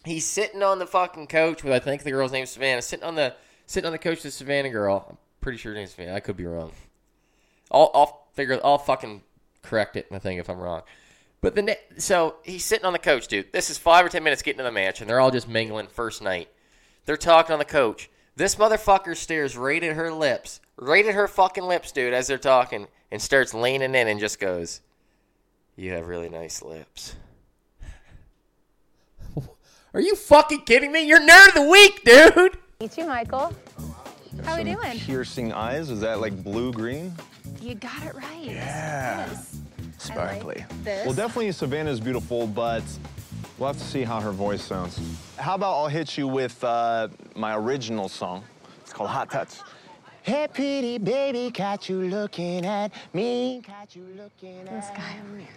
He's 0.03 0.25
sitting 0.25 0.61
on 0.61 0.79
the 0.79 0.85
fucking 0.85 1.27
couch 1.27 1.63
with 1.63 1.71
I 1.71 1.79
think 1.79 2.03
the 2.03 2.11
girl's 2.11 2.33
name 2.33 2.43
is 2.43 2.49
Savannah. 2.49 2.81
Sitting 2.81 3.05
on 3.05 3.15
the 3.15 3.35
sitting 3.67 3.85
on 3.85 3.93
the 3.93 3.99
couch 3.99 4.25
with 4.25 4.33
Savannah 4.33 4.69
girl. 4.69 5.05
I'm 5.09 5.17
pretty 5.39 5.59
sure 5.59 5.71
her 5.71 5.77
name's 5.77 5.91
Savannah. 5.91 6.13
I 6.13 6.19
could 6.19 6.35
be 6.35 6.45
wrong. 6.45 6.73
I'll 7.71 7.89
I'll 7.93 8.27
figure. 8.33 8.59
I'll 8.65 8.79
fucking 8.79 9.23
correct 9.61 9.95
it. 9.95 10.07
I 10.11 10.19
think 10.19 10.41
if 10.41 10.49
I'm 10.49 10.59
wrong. 10.59 10.81
But 11.39 11.55
the 11.55 11.77
so 11.99 12.35
he's 12.43 12.65
sitting 12.65 12.85
on 12.85 12.91
the 12.91 12.99
coach, 12.99 13.29
dude. 13.29 13.53
This 13.53 13.69
is 13.69 13.77
five 13.77 14.05
or 14.05 14.09
ten 14.09 14.25
minutes 14.25 14.41
getting 14.41 14.57
to 14.57 14.63
the 14.65 14.73
match, 14.73 14.99
and 14.99 15.09
they're 15.09 15.21
all 15.21 15.31
just 15.31 15.47
mingling 15.47 15.87
first 15.87 16.21
night. 16.21 16.49
They're 17.05 17.15
talking 17.15 17.53
on 17.53 17.59
the 17.59 17.65
coach. 17.65 18.09
This 18.35 18.55
motherfucker 18.55 19.15
stares 19.15 19.55
right 19.55 19.81
at 19.81 19.95
her 19.95 20.11
lips, 20.11 20.59
right 20.77 21.05
at 21.05 21.13
her 21.13 21.27
fucking 21.27 21.63
lips, 21.63 21.91
dude, 21.91 22.13
as 22.13 22.27
they're 22.27 22.37
talking, 22.37 22.87
and 23.11 23.21
starts 23.21 23.53
leaning 23.53 23.95
in 23.95 24.07
and 24.07 24.19
just 24.19 24.39
goes, 24.39 24.81
"You 25.75 25.91
have 25.93 26.07
really 26.07 26.29
nice 26.29 26.61
lips." 26.61 27.15
Are 29.93 30.01
you 30.01 30.15
fucking 30.15 30.61
kidding 30.61 30.91
me? 30.91 31.07
You're 31.07 31.19
nerd 31.19 31.49
of 31.49 31.53
the 31.55 31.69
week, 31.69 32.03
dude. 32.03 32.57
Meet 32.79 32.97
you, 32.97 33.07
Michael. 33.07 33.53
How 34.43 34.57
we 34.57 34.63
Some 34.71 34.81
doing? 34.81 34.99
Piercing 34.99 35.51
eyes. 35.51 35.89
Is 35.89 36.01
that 36.01 36.21
like 36.21 36.43
blue 36.43 36.71
green? 36.71 37.13
You 37.61 37.75
got 37.75 38.03
it 38.03 38.13
right. 38.13 38.43
Yeah. 38.43 39.27
Yes. 39.27 39.59
Sparkly. 39.97 40.63
Like. 40.85 41.05
Well, 41.05 41.13
definitely 41.13 41.51
Savannah's 41.51 41.99
beautiful, 41.99 42.45
but 42.45 42.83
we'll 43.57 43.67
have 43.67 43.77
to 43.77 43.83
see 43.83 44.03
how 44.03 44.21
her 44.21 44.31
voice 44.31 44.63
sounds. 44.63 44.99
How 45.37 45.55
about 45.55 45.73
I'll 45.73 45.87
hit 45.87 46.17
you 46.17 46.27
with 46.27 46.63
uh, 46.63 47.07
my 47.35 47.55
original 47.55 48.09
song? 48.09 48.43
It's 48.83 48.93
called 48.93 49.09
Hot 49.09 49.31
Touch. 49.31 49.55
Hey, 50.27 50.45
pretty 50.53 50.97
baby, 50.97 51.49
got 51.51 51.87
you 51.87 52.01
looking 52.09 52.65
at 52.65 52.91
me. 53.13 53.61
Got 53.65 53.95
you 53.95 54.03
looking 54.17 54.65
This 54.65 54.87
at 54.87 54.95
guy 54.97 55.15
over 55.23 55.37
me. 55.37 55.47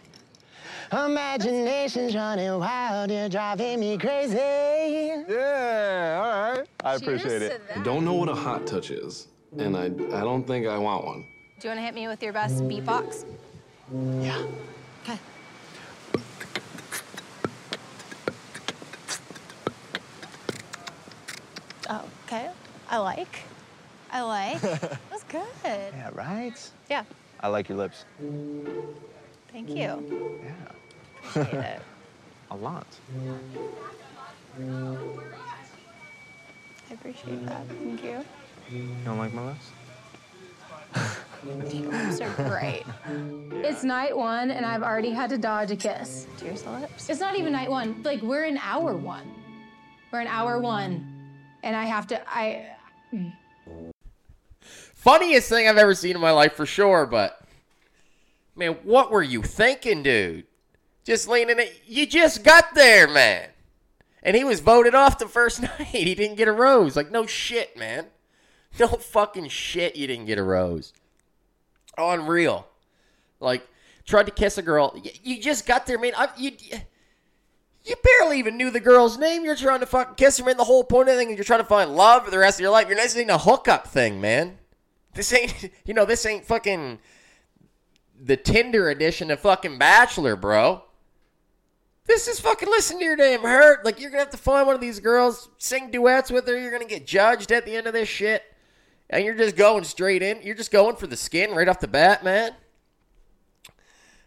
here. 0.92 1.06
Imagination's 1.06 2.14
running 2.14 2.56
wild, 2.56 3.10
you're 3.10 3.28
driving 3.28 3.80
me 3.80 3.98
crazy. 3.98 4.36
Yeah, 4.36 6.20
all 6.22 6.52
right. 6.52 6.68
I 6.84 6.98
Cheers 6.98 7.22
appreciate 7.24 7.42
it. 7.42 7.68
that. 7.74 7.82
don't 7.82 8.04
know 8.04 8.14
what 8.14 8.28
a 8.28 8.34
hot 8.36 8.64
touch 8.64 8.92
is, 8.92 9.26
and 9.58 9.76
I, 9.76 9.86
I 9.86 10.20
don't 10.20 10.46
think 10.46 10.68
I 10.68 10.78
want 10.78 11.04
one. 11.04 11.26
Do 11.58 11.66
you 11.66 11.70
want 11.70 11.78
to 11.78 11.82
hit 11.84 11.94
me 11.96 12.06
with 12.06 12.22
your 12.22 12.32
best 12.32 12.62
beatbox? 12.62 13.24
Yeah. 14.20 14.40
Okay. 15.02 15.18
Oh, 21.88 22.04
okay. 22.26 22.50
I 22.88 22.98
like. 22.98 23.40
I 24.12 24.22
like. 24.22 24.60
That's 25.10 25.24
good. 25.28 25.46
Yeah, 25.64 26.10
right? 26.12 26.70
Yeah. 26.88 27.04
I 27.40 27.48
like 27.48 27.68
your 27.68 27.78
lips. 27.78 28.04
Thank 29.52 29.70
you. 29.70 30.40
Yeah, 30.44 30.52
Appreciate 31.24 31.64
it. 31.64 31.82
a 32.50 32.56
lot. 32.56 32.86
I 36.90 36.94
appreciate 36.94 37.46
that. 37.46 37.66
Thank 37.68 38.04
you. 38.04 38.24
You 38.70 38.88
don't 39.04 39.18
like 39.18 39.32
my 39.32 39.46
lips? 39.46 39.70
Your 41.46 41.90
lips 41.90 42.20
are 42.20 42.48
great. 42.48 42.84
It's 43.64 43.82
night 43.82 44.16
one, 44.16 44.50
and 44.50 44.66
I've 44.66 44.82
already 44.82 45.10
had 45.10 45.30
to 45.30 45.38
dodge 45.38 45.70
a 45.70 45.76
kiss. 45.76 46.26
Cheers 46.38 46.62
to 46.62 46.70
lips. 46.72 47.08
It's 47.08 47.20
not 47.20 47.36
even 47.38 47.52
night 47.52 47.70
one. 47.70 48.02
Like 48.02 48.20
we're 48.22 48.44
in 48.44 48.58
hour 48.58 48.94
one. 48.96 49.30
We're 50.12 50.20
in 50.20 50.26
hour 50.26 50.60
one, 50.60 51.06
and 51.62 51.74
I 51.76 51.84
have 51.84 52.06
to. 52.08 52.20
I. 52.28 52.66
Mm. 53.12 53.32
Funniest 55.00 55.48
thing 55.48 55.66
I've 55.66 55.78
ever 55.78 55.94
seen 55.94 56.14
in 56.14 56.20
my 56.20 56.30
life 56.30 56.52
for 56.52 56.66
sure, 56.66 57.06
but 57.06 57.40
man, 58.54 58.72
what 58.82 59.10
were 59.10 59.22
you 59.22 59.40
thinking, 59.40 60.02
dude? 60.02 60.44
Just 61.04 61.26
leaning 61.26 61.58
it. 61.58 61.80
You 61.86 62.04
just 62.04 62.44
got 62.44 62.74
there, 62.74 63.08
man. 63.08 63.48
And 64.22 64.36
he 64.36 64.44
was 64.44 64.60
voted 64.60 64.94
off 64.94 65.16
the 65.16 65.26
first 65.26 65.62
night. 65.78 65.86
He 65.86 66.14
didn't 66.14 66.36
get 66.36 66.48
a 66.48 66.52
rose. 66.52 66.96
Like, 66.96 67.10
no 67.10 67.24
shit, 67.24 67.78
man. 67.78 68.08
No 68.78 68.88
fucking 68.88 69.48
shit, 69.48 69.96
you 69.96 70.06
didn't 70.06 70.26
get 70.26 70.36
a 70.36 70.42
rose. 70.42 70.92
Unreal. 71.96 72.68
Like, 73.40 73.66
tried 74.04 74.26
to 74.26 74.32
kiss 74.32 74.58
a 74.58 74.62
girl. 74.62 74.94
You 75.22 75.40
just 75.40 75.64
got 75.64 75.86
there, 75.86 75.98
man. 75.98 76.12
I, 76.14 76.28
you, 76.36 76.50
you 77.86 77.94
barely 78.04 78.38
even 78.38 78.58
knew 78.58 78.68
the 78.68 78.80
girl's 78.80 79.16
name. 79.16 79.46
You're 79.46 79.56
trying 79.56 79.80
to 79.80 79.86
fucking 79.86 80.16
kiss 80.16 80.36
her, 80.36 80.44
man. 80.44 80.58
The 80.58 80.64
whole 80.64 80.84
point 80.84 81.08
of 81.08 81.14
the 81.14 81.18
thing 81.18 81.30
is 81.30 81.38
you're 81.38 81.44
trying 81.44 81.60
to 81.60 81.64
find 81.64 81.96
love 81.96 82.26
for 82.26 82.30
the 82.30 82.38
rest 82.38 82.58
of 82.58 82.60
your 82.60 82.70
life. 82.70 82.86
You're 82.86 82.98
not 82.98 83.08
saying 83.08 83.30
a 83.30 83.38
hookup 83.38 83.88
thing, 83.88 84.20
man. 84.20 84.58
This 85.14 85.32
ain't, 85.32 85.70
you 85.84 85.94
know, 85.94 86.04
this 86.04 86.24
ain't 86.26 86.44
fucking 86.44 86.98
the 88.22 88.36
Tinder 88.36 88.90
edition 88.90 89.30
of 89.30 89.40
fucking 89.40 89.78
Bachelor, 89.78 90.36
bro. 90.36 90.84
This 92.06 92.26
is 92.26 92.40
fucking 92.40 92.68
listen 92.68 92.98
to 92.98 93.04
your 93.04 93.16
damn 93.16 93.42
hurt. 93.42 93.84
Like 93.84 94.00
you're 94.00 94.10
gonna 94.10 94.24
have 94.24 94.30
to 94.30 94.36
find 94.36 94.66
one 94.66 94.74
of 94.74 94.80
these 94.80 95.00
girls, 95.00 95.48
sing 95.58 95.90
duets 95.90 96.30
with 96.30 96.46
her. 96.48 96.58
You're 96.58 96.72
gonna 96.72 96.84
get 96.84 97.06
judged 97.06 97.52
at 97.52 97.64
the 97.64 97.76
end 97.76 97.86
of 97.86 97.92
this 97.92 98.08
shit, 98.08 98.42
and 99.08 99.24
you're 99.24 99.34
just 99.34 99.56
going 99.56 99.84
straight 99.84 100.22
in. 100.22 100.42
You're 100.42 100.56
just 100.56 100.72
going 100.72 100.96
for 100.96 101.06
the 101.06 101.16
skin 101.16 101.52
right 101.52 101.68
off 101.68 101.80
the 101.80 101.88
bat, 101.88 102.24
man. 102.24 102.52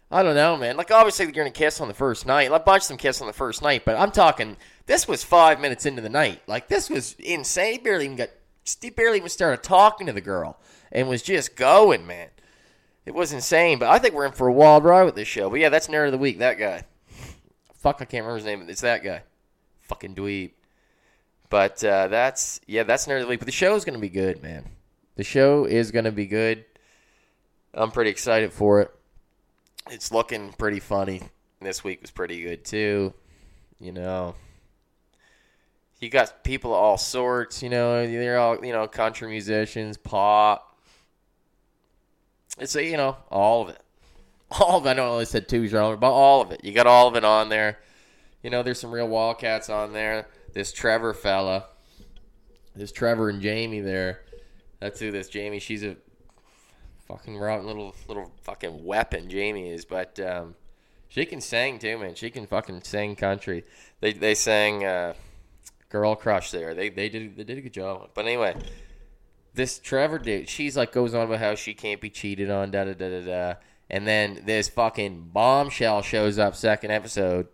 I 0.10 0.22
don't 0.22 0.36
know, 0.36 0.56
man. 0.56 0.78
Like 0.78 0.92
obviously 0.92 1.26
you're 1.26 1.34
gonna 1.34 1.52
kiss 1.52 1.82
on 1.82 1.88
the 1.88 1.94
first 1.94 2.26
night. 2.26 2.52
Like 2.52 2.66
bunch 2.66 2.84
some 2.84 2.98
kiss 2.98 3.20
on 3.20 3.28
the 3.28 3.34
first 3.34 3.62
night, 3.62 3.84
but 3.84 3.98
I'm 3.98 4.12
talking. 4.12 4.58
This 4.86 5.08
was 5.08 5.24
five 5.24 5.60
minutes 5.60 5.86
into 5.86 6.02
the 6.02 6.10
night. 6.10 6.42
Like 6.48 6.68
this 6.68 6.90
was 6.90 7.16
insane. 7.20 7.84
Barely 7.84 8.06
even 8.06 8.18
got. 8.18 8.30
He 8.82 8.92
barely 8.92 9.18
even 9.18 9.30
started 9.30 9.62
talking 9.62 10.08
to 10.08 10.14
the 10.14 10.22
girl, 10.22 10.58
and 10.94 11.10
was 11.10 11.22
just 11.22 11.58
going, 11.58 12.08
man. 12.08 12.30
It 13.06 13.14
was 13.14 13.34
insane. 13.34 13.80
But 13.80 13.90
I 13.90 14.00
think 14.00 14.14
we're 14.14 14.26
in 14.26 14.32
for 14.32 14.48
a 14.48 14.54
wild 14.54 14.86
ride 14.86 15.04
with 15.04 15.16
this 15.16 15.28
show. 15.28 15.50
But 15.50 15.60
yeah, 15.60 15.68
that's 15.68 15.90
nerd 15.90 16.06
of 16.06 16.14
the 16.14 16.18
week. 16.18 16.40
That 16.40 16.58
guy. 16.58 16.84
Fuck, 17.76 17.98
I 17.98 18.06
can't 18.06 18.24
remember 18.24 18.38
his 18.38 18.46
name. 18.46 18.66
It's 18.70 18.80
that 18.80 19.04
guy. 19.04 19.24
Fucking 19.82 20.16
dweeb. 20.16 20.52
But 21.50 21.84
uh, 21.84 22.08
that's 22.08 22.62
yeah, 22.66 22.84
that's 22.84 23.06
nerd 23.08 23.18
of 23.18 23.24
the 23.24 23.28
week. 23.28 23.40
But 23.40 23.48
the 23.48 23.52
show 23.52 23.76
is 23.76 23.84
gonna 23.84 24.00
be 24.00 24.08
good, 24.08 24.42
man. 24.42 24.70
The 25.18 25.26
show 25.26 25.66
is 25.66 25.92
gonna 25.92 26.14
be 26.14 26.26
good. 26.26 26.64
I'm 27.74 27.92
pretty 27.92 28.10
excited 28.10 28.54
for 28.54 28.82
it 28.82 28.92
it's 29.90 30.12
looking 30.12 30.54
pretty 30.54 30.80
funny. 30.80 31.22
This 31.62 31.84
week 31.84 32.02
was 32.02 32.12
pretty 32.12 32.42
good 32.42 32.66
too. 32.66 33.14
You 33.80 33.92
know, 33.92 34.36
you 36.00 36.10
got 36.10 36.44
people 36.44 36.74
of 36.74 36.80
all 36.80 36.98
sorts. 36.98 37.64
You 37.64 37.70
know, 37.70 38.06
they're 38.06 38.38
all 38.38 38.64
you 38.64 38.74
know 38.74 38.88
country 38.88 39.30
musicians, 39.30 39.98
pop. 39.98 40.73
It's 42.60 42.76
a, 42.76 42.84
you 42.84 42.98
know 42.98 43.18
all 43.30 43.64
of 43.64 43.70
it. 43.70 43.80
All 44.52 44.78
of 44.78 44.86
it. 44.86 44.90
I 44.90 44.94
know 44.94 45.06
I 45.06 45.10
only 45.10 45.26
said 45.26 45.50
two 45.50 45.66
genres, 45.68 45.98
but 46.00 46.12
all 46.12 46.42
of 46.42 46.52
it. 46.52 46.64
You 46.64 46.74
got 46.74 46.86
all 46.86 47.08
of 47.08 47.16
it 47.16 47.26
on 47.26 47.50
there. 47.50 47.80
You 48.44 48.50
know, 48.50 48.62
there's 48.62 48.80
some 48.80 48.92
real 48.92 49.08
Wildcats 49.08 49.70
on 49.70 49.94
there. 49.94 50.28
This 50.54 50.72
Trevor 50.72 51.14
fella, 51.14 51.66
this 52.76 52.92
Trevor 52.92 53.30
and 53.30 53.42
Jamie 53.42 53.80
there. 53.80 54.22
That's 54.80 55.00
who 55.00 55.12
this 55.12 55.30
Jamie. 55.30 55.60
She's 55.60 55.84
a 55.84 55.96
fucking 57.08 57.38
rotten 57.38 57.66
little 57.66 57.96
little 58.08 58.32
fucking 58.44 58.84
weapon 58.84 59.30
Jamie 59.30 59.70
is, 59.70 59.86
but 59.86 60.20
um, 60.20 60.56
she 61.08 61.26
can 61.26 61.42
sing 61.42 61.80
too, 61.80 61.98
man. 61.98 62.16
She 62.16 62.30
can 62.30 62.46
fucking 62.46 62.84
sing 62.84 63.16
country. 63.16 63.64
They 64.02 64.14
they 64.14 64.36
sang 64.36 64.84
uh, 64.84 65.14
"Girl 65.90 66.16
Crush" 66.16 66.52
there. 66.52 66.74
They 66.74 66.90
they 66.90 67.10
did 67.10 67.38
they 67.38 67.44
did 67.44 67.58
a 67.58 67.62
good 67.62 67.74
job. 67.74 68.10
But 68.14 68.26
anyway, 68.26 68.56
this 69.54 69.80
Trevor 69.80 70.20
dude, 70.20 70.50
she's 70.50 70.76
like 70.76 70.92
goes 70.92 71.14
on 71.14 71.28
about 71.28 71.40
how 71.40 71.56
she 71.56 71.74
can't 71.74 72.02
be 72.02 72.10
cheated 72.10 72.50
on, 72.50 72.72
da 72.72 72.86
da 72.86 72.94
da 72.94 73.10
da 73.10 73.22
da. 73.22 73.54
And 73.90 74.08
then 74.08 74.42
this 74.46 74.70
fucking 74.70 75.30
bombshell 75.34 76.02
shows 76.02 76.40
up 76.40 76.56
second 76.56 76.92
episode, 76.92 77.48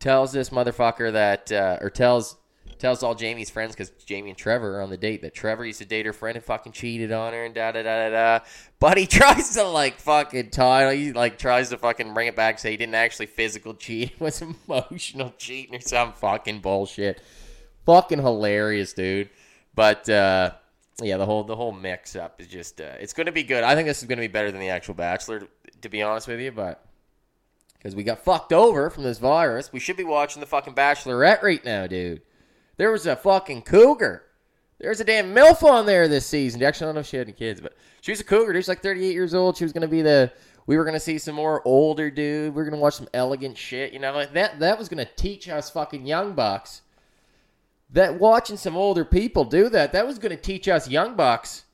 tells 0.00 0.32
this 0.32 0.50
motherfucker 0.50 1.12
that, 1.12 1.52
uh, 1.52 1.78
or 1.80 1.90
tells 1.90 2.36
tells 2.78 3.02
all 3.02 3.14
Jamie's 3.14 3.50
friends 3.50 3.74
because 3.74 3.90
Jamie 4.06 4.30
and 4.30 4.38
Trevor 4.38 4.78
are 4.78 4.82
on 4.82 4.90
the 4.90 4.96
date 4.96 5.22
that 5.22 5.34
Trevor 5.34 5.64
used 5.64 5.80
to 5.80 5.84
date 5.84 6.06
her 6.06 6.12
friend 6.12 6.36
and 6.36 6.44
fucking 6.44 6.72
cheated 6.72 7.12
on 7.12 7.32
her 7.32 7.44
and 7.44 7.54
da 7.54 7.72
da 7.72 7.82
da 7.82 8.08
da 8.08 8.10
da. 8.10 8.44
But 8.78 8.98
he 8.98 9.06
tries 9.08 9.54
to 9.54 9.64
like 9.64 9.98
fucking 9.98 10.50
tie. 10.50 10.94
He 10.94 11.12
like 11.12 11.38
tries 11.38 11.70
to 11.70 11.76
fucking 11.76 12.14
bring 12.14 12.28
it 12.28 12.36
back, 12.36 12.58
say 12.58 12.70
he 12.70 12.76
didn't 12.76 12.94
actually 12.94 13.26
physical 13.26 13.74
cheat, 13.74 14.12
it 14.12 14.20
was 14.20 14.42
emotional 14.42 15.34
cheating 15.38 15.74
or 15.74 15.80
some 15.80 16.12
fucking 16.12 16.60
bullshit. 16.60 17.20
Fucking 17.84 18.20
hilarious, 18.20 18.92
dude. 18.92 19.30
But 19.74 20.08
uh, 20.08 20.52
yeah, 21.02 21.16
the 21.16 21.26
whole 21.26 21.44
the 21.44 21.54
whole 21.54 21.72
mix 21.72 22.16
up 22.16 22.40
is 22.40 22.48
just 22.48 22.80
uh, 22.80 22.94
it's 22.98 23.12
going 23.12 23.26
to 23.26 23.32
be 23.32 23.44
good. 23.44 23.62
I 23.62 23.74
think 23.74 23.86
this 23.86 24.02
is 24.02 24.08
going 24.08 24.18
to 24.18 24.22
be 24.22 24.28
better 24.28 24.50
than 24.50 24.60
the 24.60 24.70
actual 24.70 24.94
Bachelor, 24.94 25.46
to 25.80 25.88
be 25.88 26.02
honest 26.02 26.26
with 26.26 26.40
you. 26.40 26.50
But 26.50 26.84
because 27.76 27.94
we 27.94 28.02
got 28.02 28.24
fucked 28.24 28.52
over 28.52 28.90
from 28.90 29.04
this 29.04 29.18
virus, 29.18 29.72
we 29.72 29.78
should 29.78 29.96
be 29.96 30.04
watching 30.04 30.40
the 30.40 30.46
fucking 30.46 30.74
Bachelorette 30.74 31.42
right 31.42 31.64
now, 31.64 31.86
dude. 31.86 32.22
There 32.78 32.90
was 32.90 33.06
a 33.06 33.14
fucking 33.14 33.62
cougar. 33.62 34.24
There's 34.78 35.00
a 35.00 35.04
damn 35.04 35.34
MILF 35.34 35.62
on 35.64 35.86
there 35.86 36.06
this 36.06 36.26
season. 36.26 36.62
Actually, 36.62 36.86
I 36.86 36.88
don't 36.88 36.94
know 36.96 37.00
if 37.00 37.06
she 37.06 37.16
had 37.16 37.26
any 37.26 37.36
kids, 37.36 37.60
but 37.60 37.74
she 38.00 38.12
was 38.12 38.20
a 38.20 38.24
cougar. 38.24 38.54
She's 38.54 38.68
like 38.68 38.82
38 38.82 39.12
years 39.12 39.34
old. 39.34 39.56
She 39.56 39.64
was 39.64 39.72
going 39.72 39.82
to 39.82 39.88
be 39.88 40.02
the. 40.02 40.32
We 40.66 40.76
were 40.76 40.84
going 40.84 40.94
to 40.94 41.00
see 41.00 41.18
some 41.18 41.34
more 41.34 41.62
older 41.64 42.10
dude. 42.10 42.54
We 42.54 42.60
are 42.60 42.64
going 42.64 42.76
to 42.76 42.80
watch 42.80 42.94
some 42.94 43.08
elegant 43.14 43.56
shit. 43.56 43.92
You 43.92 44.00
know, 44.00 44.26
that, 44.26 44.58
that 44.60 44.78
was 44.78 44.88
going 44.88 45.04
to 45.04 45.10
teach 45.16 45.48
us 45.48 45.70
fucking 45.70 46.06
young 46.06 46.34
bucks 46.34 46.82
that 47.90 48.18
watching 48.18 48.56
some 48.56 48.76
older 48.76 49.04
people 49.04 49.44
do 49.44 49.68
that, 49.70 49.92
that 49.92 50.06
was 50.06 50.18
going 50.18 50.36
to 50.36 50.42
teach 50.42 50.68
us 50.68 50.88
young 50.88 51.14
bucks 51.14 51.64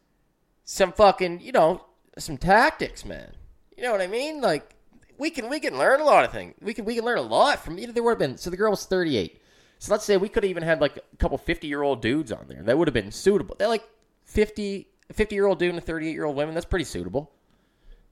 some 0.64 0.92
fucking, 0.92 1.40
you 1.40 1.52
know, 1.52 1.84
some 2.18 2.36
tactics, 2.36 3.04
man. 3.04 3.32
You 3.76 3.82
know 3.82 3.92
what 3.92 4.00
I 4.00 4.06
mean? 4.06 4.40
Like 4.40 4.74
we 5.18 5.30
can 5.30 5.48
we 5.48 5.60
can 5.60 5.76
learn 5.76 6.00
a 6.00 6.04
lot 6.04 6.24
of 6.24 6.32
things. 6.32 6.54
We 6.60 6.74
can 6.74 6.84
we 6.84 6.94
can 6.94 7.04
learn 7.04 7.18
a 7.18 7.22
lot 7.22 7.64
from 7.64 7.76
know 7.76 7.92
there 7.92 8.02
would 8.02 8.12
have 8.12 8.18
been 8.18 8.38
so 8.38 8.50
the 8.50 8.56
girl 8.56 8.70
was 8.70 8.86
38. 8.86 9.40
So 9.78 9.92
let's 9.92 10.04
say 10.04 10.16
we 10.16 10.28
could 10.28 10.44
have 10.44 10.50
even 10.50 10.62
had 10.62 10.80
like 10.80 10.96
a 10.96 11.16
couple 11.18 11.36
50 11.36 11.66
year 11.66 11.82
old 11.82 12.00
dudes 12.00 12.32
on 12.32 12.46
there. 12.48 12.62
That 12.62 12.78
would 12.78 12.88
have 12.88 12.94
been 12.94 13.12
suitable. 13.12 13.56
They're 13.58 13.68
like 13.68 13.86
50, 14.24 14.88
50 15.12 15.34
year 15.34 15.46
old 15.46 15.58
dude 15.58 15.70
and 15.70 15.78
a 15.78 15.82
38 15.82 16.12
year 16.12 16.24
old 16.24 16.36
woman. 16.36 16.54
That's 16.54 16.66
pretty 16.66 16.84
suitable. 16.84 17.32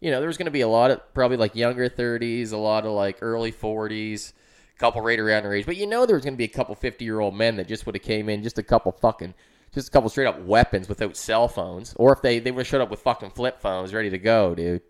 You 0.00 0.10
know, 0.10 0.20
there's 0.20 0.36
going 0.36 0.46
to 0.46 0.52
be 0.52 0.62
a 0.62 0.68
lot 0.68 0.90
of 0.90 1.14
probably 1.14 1.36
like 1.36 1.54
younger 1.54 1.88
30s, 1.88 2.52
a 2.52 2.56
lot 2.56 2.84
of 2.84 2.92
like 2.92 3.18
early 3.22 3.52
40s, 3.52 4.32
a 4.32 4.34
couple 4.82 5.00
right 5.00 5.20
around 5.20 5.44
their 5.44 5.54
age. 5.54 5.64
But 5.64 5.76
you 5.76 5.86
know, 5.86 6.06
there 6.06 6.16
was 6.16 6.24
going 6.24 6.34
to 6.34 6.38
be 6.38 6.44
a 6.44 6.48
couple 6.48 6.74
50 6.74 7.04
year 7.04 7.20
old 7.20 7.36
men 7.36 7.54
that 7.56 7.68
just 7.68 7.86
would 7.86 7.94
have 7.94 8.02
came 8.02 8.28
in, 8.28 8.42
just 8.42 8.58
a 8.58 8.64
couple 8.64 8.90
fucking, 8.90 9.32
just 9.72 9.86
a 9.86 9.90
couple 9.92 10.10
straight 10.10 10.26
up 10.26 10.42
weapons 10.42 10.88
without 10.88 11.16
cell 11.16 11.46
phones. 11.46 11.94
Or 11.96 12.12
if 12.12 12.20
they, 12.20 12.40
they 12.40 12.50
would 12.50 12.62
have 12.62 12.66
showed 12.66 12.80
up 12.80 12.90
with 12.90 12.98
fucking 12.98 13.30
flip 13.30 13.60
phones 13.60 13.94
ready 13.94 14.10
to 14.10 14.18
go, 14.18 14.56
dude. 14.56 14.82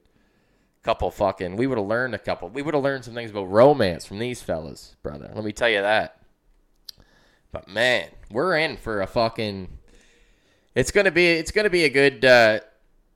Couple 0.83 1.11
fucking, 1.11 1.57
we 1.57 1.67
would 1.67 1.79
have 1.79 1.87
learned 1.87 2.15
a 2.15 2.19
couple. 2.19 2.49
We 2.49 2.63
would 2.63 2.75
have 2.75 2.83
learned 2.83 3.05
some 3.05 3.15
things 3.15 3.31
about 3.31 3.45
romance 3.45 4.07
from 4.07 4.19
these 4.19 4.43
fellas, 4.43 4.97
brother. 5.03 5.31
Let 5.33 5.45
me 5.45 5.53
tell 5.53 5.69
you 5.69 5.83
that. 5.83 6.17
But 7.53 7.69
man, 7.69 8.09
we're 8.31 8.57
in 8.57 8.79
for 8.79 9.03
a 9.03 9.07
fucking. 9.07 9.69
It's 10.75 10.91
gonna 10.91 11.13
be. 11.13 11.27
It's 11.29 11.53
gonna 11.53 11.71
be 11.71 11.85
a 11.85 11.91
good. 11.91 12.25
Uh, 12.25 12.61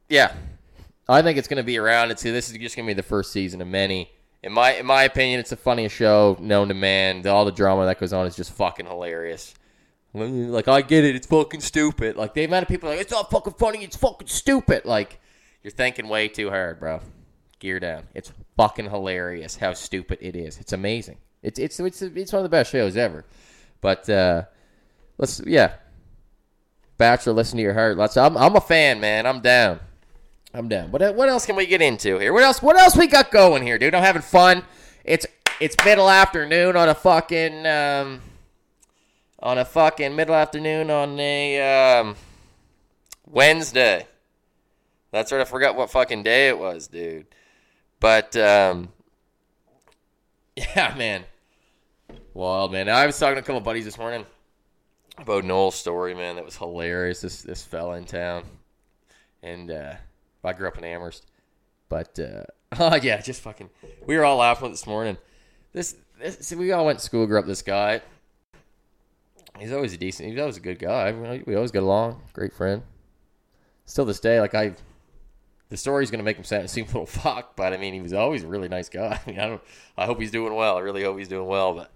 yeah, 0.09 0.33
I 1.09 1.23
think 1.23 1.39
it's 1.39 1.49
gonna 1.49 1.65
be 1.65 1.79
around. 1.79 2.12
It's 2.12 2.23
this 2.23 2.51
is 2.51 2.59
just 2.59 2.77
gonna 2.77 2.87
be 2.87 2.93
the 2.93 3.03
first 3.03 3.33
season 3.33 3.61
of 3.61 3.67
many. 3.67 4.12
In 4.42 4.53
my 4.53 4.75
in 4.75 4.87
my 4.87 5.05
opinion, 5.05 5.40
it's 5.40 5.51
the 5.51 5.57
funniest 5.57 5.94
show 5.94 6.37
known 6.40 6.68
to 6.68 6.75
man. 6.75 7.27
All 7.27 7.44
the 7.44 7.53
drama 7.53 7.87
that 7.87 7.99
goes 7.99 8.12
on 8.12 8.27
is 8.27 8.37
just 8.37 8.53
fucking 8.53 8.87
hilarious. 8.87 9.55
Like 10.14 10.68
I 10.68 10.83
get 10.83 11.05
it, 11.05 11.16
it's 11.16 11.27
fucking 11.27 11.61
stupid. 11.61 12.16
Like 12.16 12.35
the 12.35 12.44
amount 12.44 12.62
of 12.62 12.68
people 12.68 12.88
like 12.88 13.01
it's 13.01 13.12
not 13.12 13.31
fucking 13.31 13.55
funny, 13.55 13.85
it's 13.85 13.96
fucking 13.96 14.29
stupid. 14.29 14.85
Like 14.85 15.20
you're 15.62 15.72
thinking 15.72 16.09
way 16.09 16.29
too 16.29 16.49
hard, 16.51 16.81
bro. 16.81 17.01
Gear 17.59 17.81
down. 17.81 18.05
It's 18.14 18.33
fucking 18.57 18.90
hilarious 18.90 19.57
how 19.57 19.72
stupid 19.72 20.18
it 20.20 20.37
is. 20.37 20.59
It's 20.59 20.72
amazing. 20.72 21.18
It's 21.42 21.59
it's 21.59 21.81
it's 21.81 22.03
it's 22.03 22.33
one 22.33 22.40
of 22.40 22.44
the 22.44 22.49
best 22.49 22.70
shows 22.70 22.96
ever. 22.96 23.25
But 23.81 24.09
uh, 24.09 24.44
let's 25.18 25.40
yeah, 25.44 25.75
Bachelor, 26.99 27.35
listen 27.35 27.59
to 27.59 27.62
your 27.62 27.75
heart. 27.75 27.99
Let's. 27.99 28.16
I'm 28.16 28.37
I'm 28.37 28.57
a 28.57 28.61
fan, 28.61 29.01
man. 29.01 29.27
I'm 29.27 29.40
down. 29.40 29.81
I'm 30.57 30.69
down. 30.69 30.90
What 30.90 31.14
what 31.14 31.29
else 31.29 31.45
can 31.45 31.55
we 31.55 31.66
get 31.66 31.83
into 31.83 32.19
here? 32.19 32.33
What 32.33 32.42
else? 32.42 32.62
What 32.62 32.79
else 32.79 32.97
we 32.97 33.07
got 33.07 33.31
going 33.31 33.62
here, 33.62 33.79
dude? 33.79 33.95
I'm 33.95 34.03
having 34.03 34.23
fun. 34.23 34.62
It's 35.05 35.27
it's 35.61 35.77
middle 35.85 36.09
afternoon 36.09 36.77
on 36.77 36.88
a 36.88 36.95
fucking 36.95 37.66
um, 37.66 38.23
on 39.38 39.59
a 39.59 39.66
fucking 39.66 40.16
middle 40.16 40.35
afternoon 40.35 40.90
on 40.90 41.21
a 41.21 41.99
um, 42.01 42.16
Wednesday. 43.27 44.07
That's 45.11 45.31
right. 45.31 45.42
I 45.42 45.45
forgot 45.45 45.77
what 45.77 45.90
fucking 45.90 46.23
day 46.23 46.49
it 46.49 46.59
was, 46.59 46.88
dude. 46.88 47.27
But 48.01 48.35
um, 48.37 48.88
yeah, 50.57 50.95
man. 50.97 51.25
Wild 52.33 52.73
man. 52.73 52.88
I 52.88 53.05
was 53.05 53.19
talking 53.19 53.35
to 53.35 53.40
a 53.40 53.45
couple 53.45 53.61
buddies 53.61 53.85
this 53.85 53.99
morning 53.99 54.25
about 55.19 55.45
Noel's 55.45 55.75
story, 55.75 56.14
man. 56.14 56.37
That 56.37 56.47
was 56.47 56.57
hilarious. 56.57 57.21
This 57.21 57.42
this 57.42 57.62
fell 57.62 57.92
in 57.92 58.07
town, 58.07 58.45
and 59.42 59.71
uh, 59.71 59.95
I 60.44 60.53
grew 60.53 60.68
up 60.68 60.79
in 60.79 60.85
Amherst, 60.85 61.27
but 61.88 62.18
uh, 62.18 62.44
oh 62.79 62.96
yeah, 62.96 63.20
just 63.20 63.42
fucking. 63.42 63.70
We 64.07 64.16
were 64.16 64.25
all 64.25 64.37
laughing 64.37 64.70
this 64.70 64.87
morning. 64.87 65.18
This, 65.72 65.96
this 66.20 66.53
we 66.53 66.72
all 66.72 66.87
went 66.87 66.99
to 66.99 67.05
school, 67.05 67.27
grew 67.27 67.38
up. 67.38 67.46
This 67.46 67.62
guy, 67.62 68.01
he's 69.59 69.72
always 69.72 69.92
a 69.92 69.96
decent. 69.96 70.29
He's 70.29 70.38
always 70.38 70.57
a 70.57 70.61
good 70.61 70.79
guy. 70.79 71.12
We 71.46 71.55
always 71.55 71.72
get 71.72 71.83
along. 71.83 72.22
Great 72.33 72.53
friend. 72.53 72.83
Still 73.85 74.05
this 74.05 74.20
day, 74.20 74.40
like 74.40 74.55
I 74.55 74.75
the 75.68 75.77
story's 75.77 76.11
to 76.11 76.22
make 76.22 76.37
him 76.37 76.44
sound, 76.44 76.70
seem 76.70 76.85
a 76.85 76.88
little 76.88 77.07
fuck, 77.07 77.57
but 77.57 77.72
I 77.72 77.77
mean, 77.77 77.92
he 77.92 78.01
was 78.01 78.12
always 78.12 78.44
a 78.44 78.46
really 78.46 78.68
nice 78.68 78.88
guy. 78.88 79.20
I 79.27 79.31
mean, 79.31 79.40
I 79.40 79.46
don't, 79.49 79.62
I 79.96 80.07
hope 80.07 80.20
he's 80.20 80.31
doing 80.31 80.55
well. 80.55 80.77
I 80.77 80.81
really 80.81 81.03
hope 81.03 81.18
he's 81.18 81.29
doing 81.29 81.46
well. 81.46 81.75
But 81.75 81.92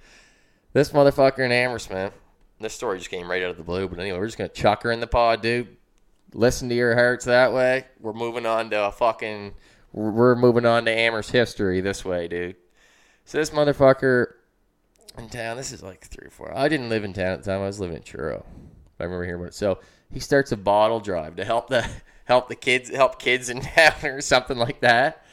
this 0.72 0.90
motherfucker 0.90 1.40
in 1.40 1.52
Amherst, 1.52 1.90
man. 1.90 2.12
This 2.58 2.74
story 2.74 2.98
just 2.98 3.10
came 3.10 3.30
right 3.30 3.42
out 3.42 3.50
of 3.50 3.56
the 3.56 3.62
blue. 3.62 3.88
But 3.88 3.98
anyway, 4.00 4.18
we're 4.18 4.26
just 4.26 4.36
gonna 4.36 4.48
chuck 4.48 4.82
her 4.82 4.92
in 4.92 5.00
the 5.00 5.06
pod, 5.06 5.40
dude. 5.40 5.76
Listen 6.32 6.68
to 6.68 6.74
your 6.74 6.94
hearts 6.94 7.24
that 7.24 7.52
way. 7.52 7.86
We're 7.98 8.12
moving 8.12 8.46
on 8.46 8.70
to 8.70 8.86
a 8.86 8.92
fucking. 8.92 9.54
We're 9.92 10.36
moving 10.36 10.66
on 10.66 10.84
to 10.84 10.90
Amherst 10.90 11.32
history 11.32 11.80
this 11.80 12.04
way, 12.04 12.28
dude. 12.28 12.56
So 13.24 13.38
this 13.38 13.50
motherfucker 13.50 14.34
in 15.18 15.28
town. 15.28 15.56
This 15.56 15.72
is 15.72 15.82
like 15.82 16.04
three 16.06 16.26
or 16.26 16.30
four. 16.30 16.56
I 16.56 16.68
didn't 16.68 16.88
live 16.88 17.04
in 17.04 17.12
town 17.12 17.32
at 17.32 17.42
the 17.42 17.50
time. 17.50 17.62
I 17.62 17.66
was 17.66 17.80
living 17.80 17.96
in 17.96 18.02
Truro. 18.02 18.44
I 18.98 19.04
remember 19.04 19.24
hearing 19.24 19.40
about 19.40 19.48
it. 19.48 19.54
So 19.54 19.80
he 20.10 20.20
starts 20.20 20.52
a 20.52 20.56
bottle 20.56 21.00
drive 21.00 21.36
to 21.36 21.44
help 21.44 21.68
the 21.68 21.88
help 22.24 22.48
the 22.48 22.54
kids 22.54 22.90
help 22.90 23.18
kids 23.18 23.48
in 23.48 23.60
town 23.60 24.04
or 24.04 24.20
something 24.20 24.58
like 24.58 24.80
that. 24.80 25.24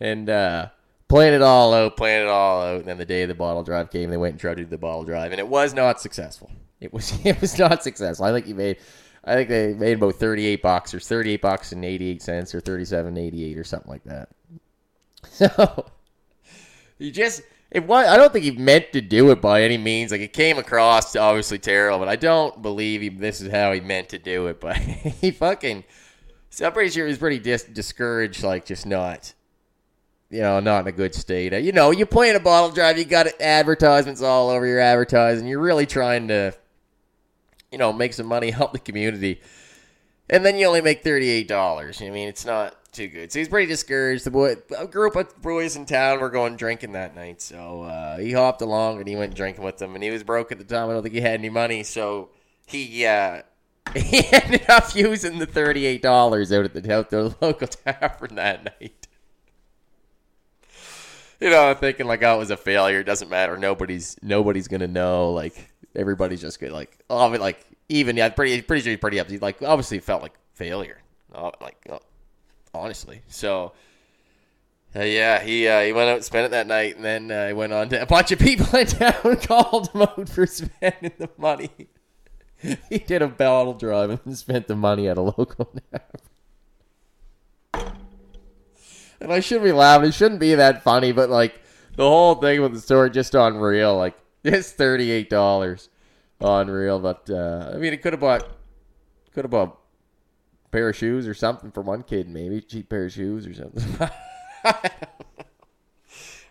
and 0.00 0.28
uh, 0.28 0.68
playing 1.08 1.34
it 1.34 1.42
all 1.42 1.72
out, 1.74 1.96
playing 1.96 2.22
it 2.22 2.28
all 2.28 2.62
out. 2.62 2.76
And 2.80 2.84
then 2.86 2.98
the 2.98 3.06
day 3.06 3.24
the 3.26 3.34
bottle 3.34 3.62
drive 3.62 3.90
came, 3.90 4.10
they 4.10 4.16
went 4.16 4.32
and 4.32 4.40
tried 4.40 4.56
to 4.56 4.64
do 4.64 4.68
the 4.70 4.78
bottle 4.78 5.04
drive, 5.04 5.32
and 5.32 5.38
it 5.38 5.48
was 5.48 5.74
not 5.74 6.00
successful. 6.00 6.50
It 6.80 6.92
was 6.92 7.12
it 7.24 7.40
was 7.40 7.58
not 7.58 7.82
successful. 7.82 8.26
I 8.26 8.32
think 8.32 8.46
you 8.46 8.54
made. 8.54 8.78
I 9.24 9.34
think 9.34 9.48
they 9.48 9.74
made 9.74 9.98
about 9.98 10.14
thirty 10.16 10.46
eight 10.46 10.62
bucks 10.62 10.94
or 10.94 11.00
thirty 11.00 11.32
eight 11.32 11.42
bucks 11.42 11.72
and 11.72 11.84
eighty 11.84 12.08
eight 12.08 12.22
cents 12.22 12.54
or 12.54 12.60
thirty 12.60 12.84
seven 12.84 13.16
eighty 13.16 13.44
eight 13.44 13.58
or 13.58 13.64
something 13.64 13.90
like 13.90 14.04
that. 14.04 14.28
So 15.24 15.86
he 16.98 17.10
just 17.12 17.42
it 17.70 17.86
was. 17.86 18.06
I 18.06 18.16
don't 18.16 18.32
think 18.32 18.44
he 18.44 18.50
meant 18.50 18.92
to 18.92 19.00
do 19.00 19.30
it 19.30 19.40
by 19.40 19.62
any 19.62 19.78
means. 19.78 20.10
Like 20.10 20.20
it 20.20 20.34
came 20.34 20.58
across 20.58 21.16
obviously 21.16 21.58
terrible, 21.58 22.00
but 22.00 22.08
I 22.08 22.16
don't 22.16 22.60
believe 22.60 23.00
he, 23.00 23.08
this 23.08 23.40
is 23.40 23.50
how 23.50 23.72
he 23.72 23.80
meant 23.80 24.10
to 24.10 24.18
do 24.18 24.48
it. 24.48 24.60
But 24.60 24.76
he 24.76 25.30
fucking. 25.30 25.84
So 26.50 26.66
I'm 26.66 26.72
pretty 26.72 26.90
sure 26.90 27.06
he 27.06 27.10
was 27.10 27.18
pretty 27.18 27.38
dis- 27.38 27.64
discouraged, 27.64 28.42
like 28.42 28.66
just 28.66 28.84
not, 28.84 29.32
you 30.28 30.42
know, 30.42 30.60
not 30.60 30.80
in 30.80 30.88
a 30.88 30.92
good 30.92 31.14
state. 31.14 31.54
You 31.62 31.72
know, 31.72 31.92
you're 31.92 32.06
playing 32.06 32.36
a 32.36 32.40
bottle 32.40 32.70
drive, 32.70 32.98
you 32.98 33.06
got 33.06 33.26
advertisements 33.40 34.20
all 34.20 34.50
over 34.50 34.66
your 34.66 34.78
advertising. 34.78 35.46
You're 35.46 35.60
really 35.60 35.86
trying 35.86 36.28
to, 36.28 36.52
you 37.72 37.78
know, 37.78 37.92
make 37.92 38.12
some 38.12 38.26
money, 38.26 38.50
help 38.52 38.72
the 38.72 38.78
community, 38.78 39.40
and 40.30 40.44
then 40.44 40.56
you 40.56 40.66
only 40.66 40.82
make 40.82 41.02
thirty 41.02 41.28
eight 41.28 41.48
dollars. 41.48 42.00
I 42.00 42.10
mean, 42.10 42.28
it's 42.28 42.44
not 42.44 42.76
too 42.92 43.08
good. 43.08 43.32
So 43.32 43.38
he's 43.38 43.48
pretty 43.48 43.66
discouraged. 43.66 44.24
The 44.24 44.30
boy, 44.30 44.56
a 44.78 44.86
group 44.86 45.16
of 45.16 45.40
boys 45.42 45.76
in 45.76 45.86
town 45.86 46.20
were 46.20 46.30
going 46.30 46.56
drinking 46.56 46.92
that 46.92 47.16
night, 47.16 47.40
so 47.40 47.82
uh, 47.82 48.18
he 48.18 48.32
hopped 48.32 48.60
along 48.62 48.98
and 48.98 49.08
he 49.08 49.16
went 49.16 49.34
drinking 49.34 49.64
with 49.64 49.78
them. 49.78 49.94
And 49.94 50.04
he 50.04 50.10
was 50.10 50.22
broke 50.22 50.52
at 50.52 50.58
the 50.58 50.64
time. 50.64 50.88
I 50.88 50.92
don't 50.92 51.02
think 51.02 51.14
he 51.14 51.20
had 51.20 51.40
any 51.40 51.48
money, 51.48 51.82
so 51.82 52.30
he 52.66 53.04
uh, 53.06 53.42
he 53.96 54.24
ended 54.32 54.68
up 54.68 54.94
using 54.94 55.38
the 55.38 55.46
thirty 55.46 55.86
eight 55.86 56.02
dollars 56.02 56.52
out 56.52 56.64
at 56.64 56.74
the, 56.74 56.94
out 56.94 57.10
the 57.10 57.34
local 57.40 57.66
tavern 57.68 58.36
that 58.36 58.64
night. 58.64 59.08
You 61.40 61.50
know, 61.50 61.74
thinking 61.74 62.06
like, 62.06 62.22
oh, 62.22 62.36
it 62.36 62.38
was 62.38 62.50
a 62.50 62.56
failure. 62.56 63.00
It 63.00 63.04
doesn't 63.04 63.28
matter. 63.28 63.56
Nobody's 63.56 64.16
nobody's 64.22 64.68
gonna 64.68 64.86
know. 64.86 65.32
Like 65.32 65.71
everybody's 65.94 66.40
just 66.40 66.60
good. 66.60 66.72
Like, 66.72 66.98
oh, 67.10 67.26
I 67.26 67.30
mean, 67.30 67.40
like 67.40 67.64
even 67.88 68.16
yeah, 68.16 68.28
pretty 68.30 68.62
pretty 68.62 68.82
sure 68.82 68.90
he's 68.90 69.00
pretty 69.00 69.18
upset. 69.18 69.42
Like, 69.42 69.62
obviously, 69.62 69.98
felt 70.00 70.22
like 70.22 70.34
failure. 70.54 70.98
Oh, 71.34 71.52
like, 71.60 71.76
oh, 71.90 72.00
honestly. 72.74 73.22
So, 73.28 73.72
uh, 74.94 75.02
yeah, 75.02 75.42
he 75.42 75.66
uh, 75.68 75.82
he 75.82 75.92
went 75.92 76.10
out 76.10 76.24
spent 76.24 76.46
it 76.46 76.50
that 76.50 76.66
night, 76.66 76.96
and 76.96 77.04
then 77.04 77.30
uh, 77.30 77.48
he 77.48 77.52
went 77.52 77.72
on 77.72 77.88
to 77.90 78.02
a 78.02 78.06
bunch 78.06 78.32
of 78.32 78.38
people 78.38 78.78
in 78.78 78.86
town 78.86 79.36
called 79.42 79.90
him 79.90 80.02
out 80.02 80.28
for 80.28 80.46
spending 80.46 81.12
the 81.18 81.30
money. 81.38 81.70
he 82.88 82.98
did 82.98 83.22
a 83.22 83.28
bottle 83.28 83.74
drive 83.74 84.20
and 84.24 84.38
spent 84.38 84.68
the 84.68 84.76
money 84.76 85.08
at 85.08 85.16
a 85.16 85.22
local 85.22 85.64
tavern. 87.74 87.96
And 89.20 89.32
I 89.32 89.40
should 89.40 89.62
be 89.62 89.72
laughing. 89.72 90.08
It 90.08 90.14
shouldn't 90.14 90.40
be 90.40 90.54
that 90.54 90.82
funny, 90.82 91.12
but 91.12 91.30
like 91.30 91.60
the 91.96 92.08
whole 92.08 92.34
thing 92.36 92.60
with 92.60 92.74
the 92.74 92.80
story 92.80 93.10
just 93.10 93.34
unreal. 93.34 93.96
Like 93.96 94.14
it's 94.44 94.72
thirty 94.72 95.10
eight 95.10 95.30
dollars, 95.30 95.88
unreal. 96.40 96.98
But 96.98 97.28
uh, 97.30 97.72
I 97.74 97.78
mean, 97.78 97.92
it 97.92 98.02
could 98.02 98.12
have 98.12 98.20
bought 98.20 98.48
could 99.32 99.44
have 99.44 99.50
bought 99.50 99.78
a 100.66 100.68
pair 100.68 100.88
of 100.88 100.96
shoes 100.96 101.26
or 101.26 101.34
something 101.34 101.70
for 101.70 101.82
one 101.82 102.02
kid, 102.02 102.28
maybe 102.28 102.60
cheap 102.60 102.88
pair 102.88 103.06
of 103.06 103.12
shoes 103.12 103.46
or 103.46 103.54
something. 103.54 104.08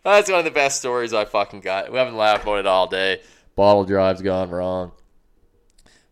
That's 0.04 0.30
one 0.30 0.40
of 0.40 0.46
the 0.46 0.52
best 0.52 0.80
stories 0.80 1.14
I 1.14 1.26
fucking 1.26 1.62
got. 1.62 1.92
We 1.92 1.98
haven't 1.98 2.18
laughed 2.18 2.44
about 2.44 2.60
it 2.60 2.66
all 2.66 2.88
day. 2.88 3.22
Bottle 3.56 3.86
drives 3.86 4.22
gone 4.22 4.50
wrong. 4.50 4.94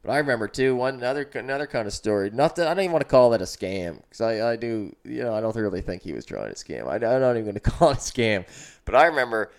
But 0.03 0.11
I 0.11 0.17
remember 0.19 0.47
too 0.47 0.75
one 0.75 0.95
another 0.95 1.29
another 1.33 1.67
kind 1.67 1.87
of 1.87 1.93
story. 1.93 2.29
Not 2.29 2.55
that 2.55 2.67
I 2.67 2.73
don't 2.73 2.83
even 2.83 2.93
want 2.93 3.03
to 3.03 3.09
call 3.09 3.31
that 3.31 3.41
a 3.41 3.45
scam 3.45 4.01
because 4.03 4.21
I, 4.21 4.51
I 4.51 4.55
do 4.55 4.95
you 5.03 5.23
know 5.23 5.33
I 5.33 5.41
don't 5.41 5.55
really 5.55 5.81
think 5.81 6.03
he 6.03 6.13
was 6.13 6.25
trying 6.25 6.53
to 6.53 6.55
scam. 6.55 6.87
I, 6.87 6.95
I'm 6.95 7.21
not 7.21 7.31
even 7.31 7.43
going 7.43 7.53
to 7.55 7.59
call 7.59 7.89
it 7.89 7.97
a 7.97 7.99
scam. 7.99 8.45
But 8.85 8.95
I 8.95 9.07
remember 9.07 9.51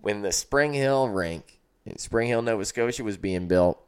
when 0.00 0.22
the 0.22 0.30
Springhill 0.32 1.08
rink 1.08 1.57
in 1.90 1.98
Springhill, 1.98 2.42
Nova 2.42 2.64
Scotia 2.64 3.04
was 3.04 3.16
being 3.16 3.48
built. 3.48 3.82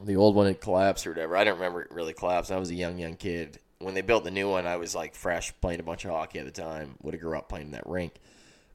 The 0.00 0.16
old 0.16 0.36
one 0.36 0.46
had 0.46 0.60
collapsed 0.60 1.06
or 1.06 1.10
whatever. 1.10 1.36
I 1.36 1.44
don't 1.44 1.56
remember 1.56 1.82
it 1.82 1.90
really 1.90 2.12
collapsed. 2.12 2.52
I 2.52 2.58
was 2.58 2.70
a 2.70 2.74
young 2.74 2.98
young 2.98 3.16
kid 3.16 3.58
when 3.80 3.94
they 3.94 4.00
built 4.00 4.24
the 4.24 4.30
new 4.30 4.48
one. 4.48 4.66
I 4.66 4.76
was 4.76 4.94
like 4.94 5.14
fresh 5.14 5.52
playing 5.60 5.80
a 5.80 5.84
bunch 5.84 6.04
of 6.04 6.10
hockey 6.10 6.38
at 6.38 6.44
the 6.44 6.52
time. 6.52 6.94
Would 7.02 7.14
have 7.14 7.20
grew 7.20 7.36
up 7.36 7.48
playing 7.48 7.66
in 7.66 7.72
that 7.72 7.86
rink. 7.86 8.14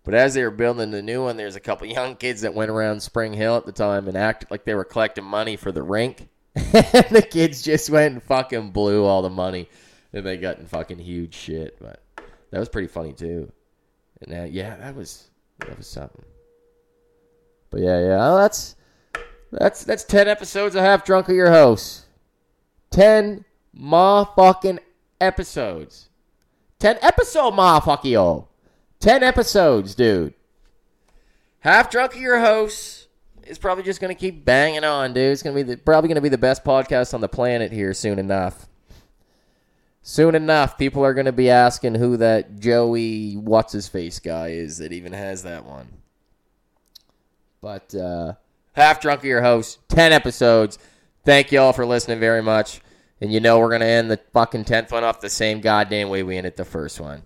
But 0.03 0.15
as 0.15 0.33
they 0.33 0.43
were 0.43 0.51
building 0.51 0.91
the 0.91 1.01
new 1.01 1.23
one, 1.23 1.37
there's 1.37 1.55
a 1.55 1.61
couple 1.61 1.87
young 1.87 2.17
kids 2.17 2.41
that 2.41 2.53
went 2.53 2.71
around 2.71 3.01
Springhill 3.01 3.55
at 3.55 3.65
the 3.65 3.71
time 3.71 4.07
and 4.07 4.17
acted 4.17 4.51
like 4.51 4.65
they 4.65 4.75
were 4.75 4.83
collecting 4.83 5.23
money 5.23 5.55
for 5.55 5.71
the 5.71 5.83
rink. 5.83 6.27
the 6.53 7.25
kids 7.29 7.61
just 7.61 7.89
went 7.89 8.13
and 8.13 8.23
fucking 8.23 8.71
blew 8.71 9.05
all 9.05 9.21
the 9.21 9.29
money, 9.29 9.69
and 10.11 10.25
they 10.25 10.37
got 10.37 10.59
in 10.59 10.67
fucking 10.67 10.99
huge 10.99 11.33
shit. 11.33 11.77
But 11.79 12.03
that 12.51 12.59
was 12.59 12.69
pretty 12.69 12.89
funny 12.89 13.13
too. 13.13 13.51
And 14.21 14.33
that, 14.33 14.51
yeah, 14.51 14.75
that 14.75 14.95
was 14.95 15.29
that 15.59 15.77
was 15.77 15.87
something. 15.87 16.25
But 17.73 17.81
yeah, 17.81 17.99
yeah, 18.01 18.17
well, 18.17 18.37
that's 18.37 18.75
that's 19.51 19.83
that's 19.83 20.03
ten 20.03 20.27
episodes 20.27 20.75
of 20.75 20.83
Half 20.83 21.05
Drunk 21.05 21.27
of 21.27 21.35
Your 21.35 21.49
Host. 21.49 22.05
Ten 22.91 23.45
motherfucking 23.75 24.77
episodes. 25.19 26.09
Ten 26.77 26.99
episode 27.01 27.53
motherfucky 27.53 28.15
10 28.99 29.23
episodes, 29.23 29.95
dude. 29.95 30.35
Half 31.61 31.89
Drunk 31.89 32.13
of 32.13 32.21
Your 32.21 32.39
Host 32.39 33.07
is 33.47 33.57
probably 33.57 33.83
just 33.83 33.99
to 34.15 34.19
keep 34.19 34.45
banging 34.45 34.83
on, 34.83 35.13
dude. 35.13 35.31
It's 35.31 35.41
to 35.55 35.63
be 35.63 35.73
the, 35.73 35.77
probably 35.77 36.09
to 36.15 36.21
be 36.21 36.29
the 36.29 36.37
best 36.37 36.63
podcast 36.63 37.15
on 37.15 37.21
the 37.21 37.27
planet 37.27 37.71
here 37.71 37.95
soon 37.95 38.19
enough. 38.19 38.67
Soon 40.03 40.35
enough, 40.35 40.77
people 40.77 41.03
are 41.03 41.15
going 41.15 41.25
to 41.25 41.31
be 41.31 41.49
asking 41.49 41.95
who 41.95 42.17
that 42.17 42.59
Joey 42.59 43.33
what's 43.33 43.73
his 43.73 43.87
face 43.87 44.19
guy 44.19 44.49
is 44.49 44.77
that 44.77 44.91
even 44.91 45.13
has 45.13 45.41
that 45.41 45.65
one. 45.65 46.02
But 47.63 47.95
uh, 47.95 48.33
half 48.73 48.99
drunk 48.99 49.21
of 49.21 49.25
your 49.25 49.41
host, 49.41 49.79
ten 49.87 50.11
episodes. 50.11 50.77
Thank 51.23 51.53
you 51.53 51.61
all 51.61 51.71
for 51.71 51.85
listening 51.85 52.19
very 52.19 52.43
much. 52.43 52.81
And 53.21 53.31
you 53.31 53.39
know 53.39 53.57
we're 53.57 53.71
gonna 53.71 53.85
end 53.85 54.11
the 54.11 54.19
fucking 54.33 54.65
tenth 54.65 54.91
one 54.91 55.05
off 55.05 55.21
the 55.21 55.29
same 55.29 55.61
goddamn 55.61 56.09
way 56.09 56.23
we 56.23 56.37
ended 56.37 56.57
the 56.57 56.65
first 56.65 56.99
one. 56.99 57.23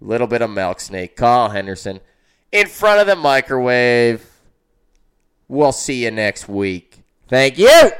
Little 0.00 0.28
bit 0.28 0.42
of 0.42 0.50
milk 0.50 0.78
snake, 0.78 1.16
Carl 1.16 1.50
Henderson, 1.50 1.98
in 2.52 2.68
front 2.68 3.00
of 3.00 3.08
the 3.08 3.16
microwave. 3.16 4.24
We'll 5.48 5.72
see 5.72 6.04
you 6.04 6.12
next 6.12 6.48
week. 6.48 7.02
Thank 7.26 7.58
you. 7.58 7.90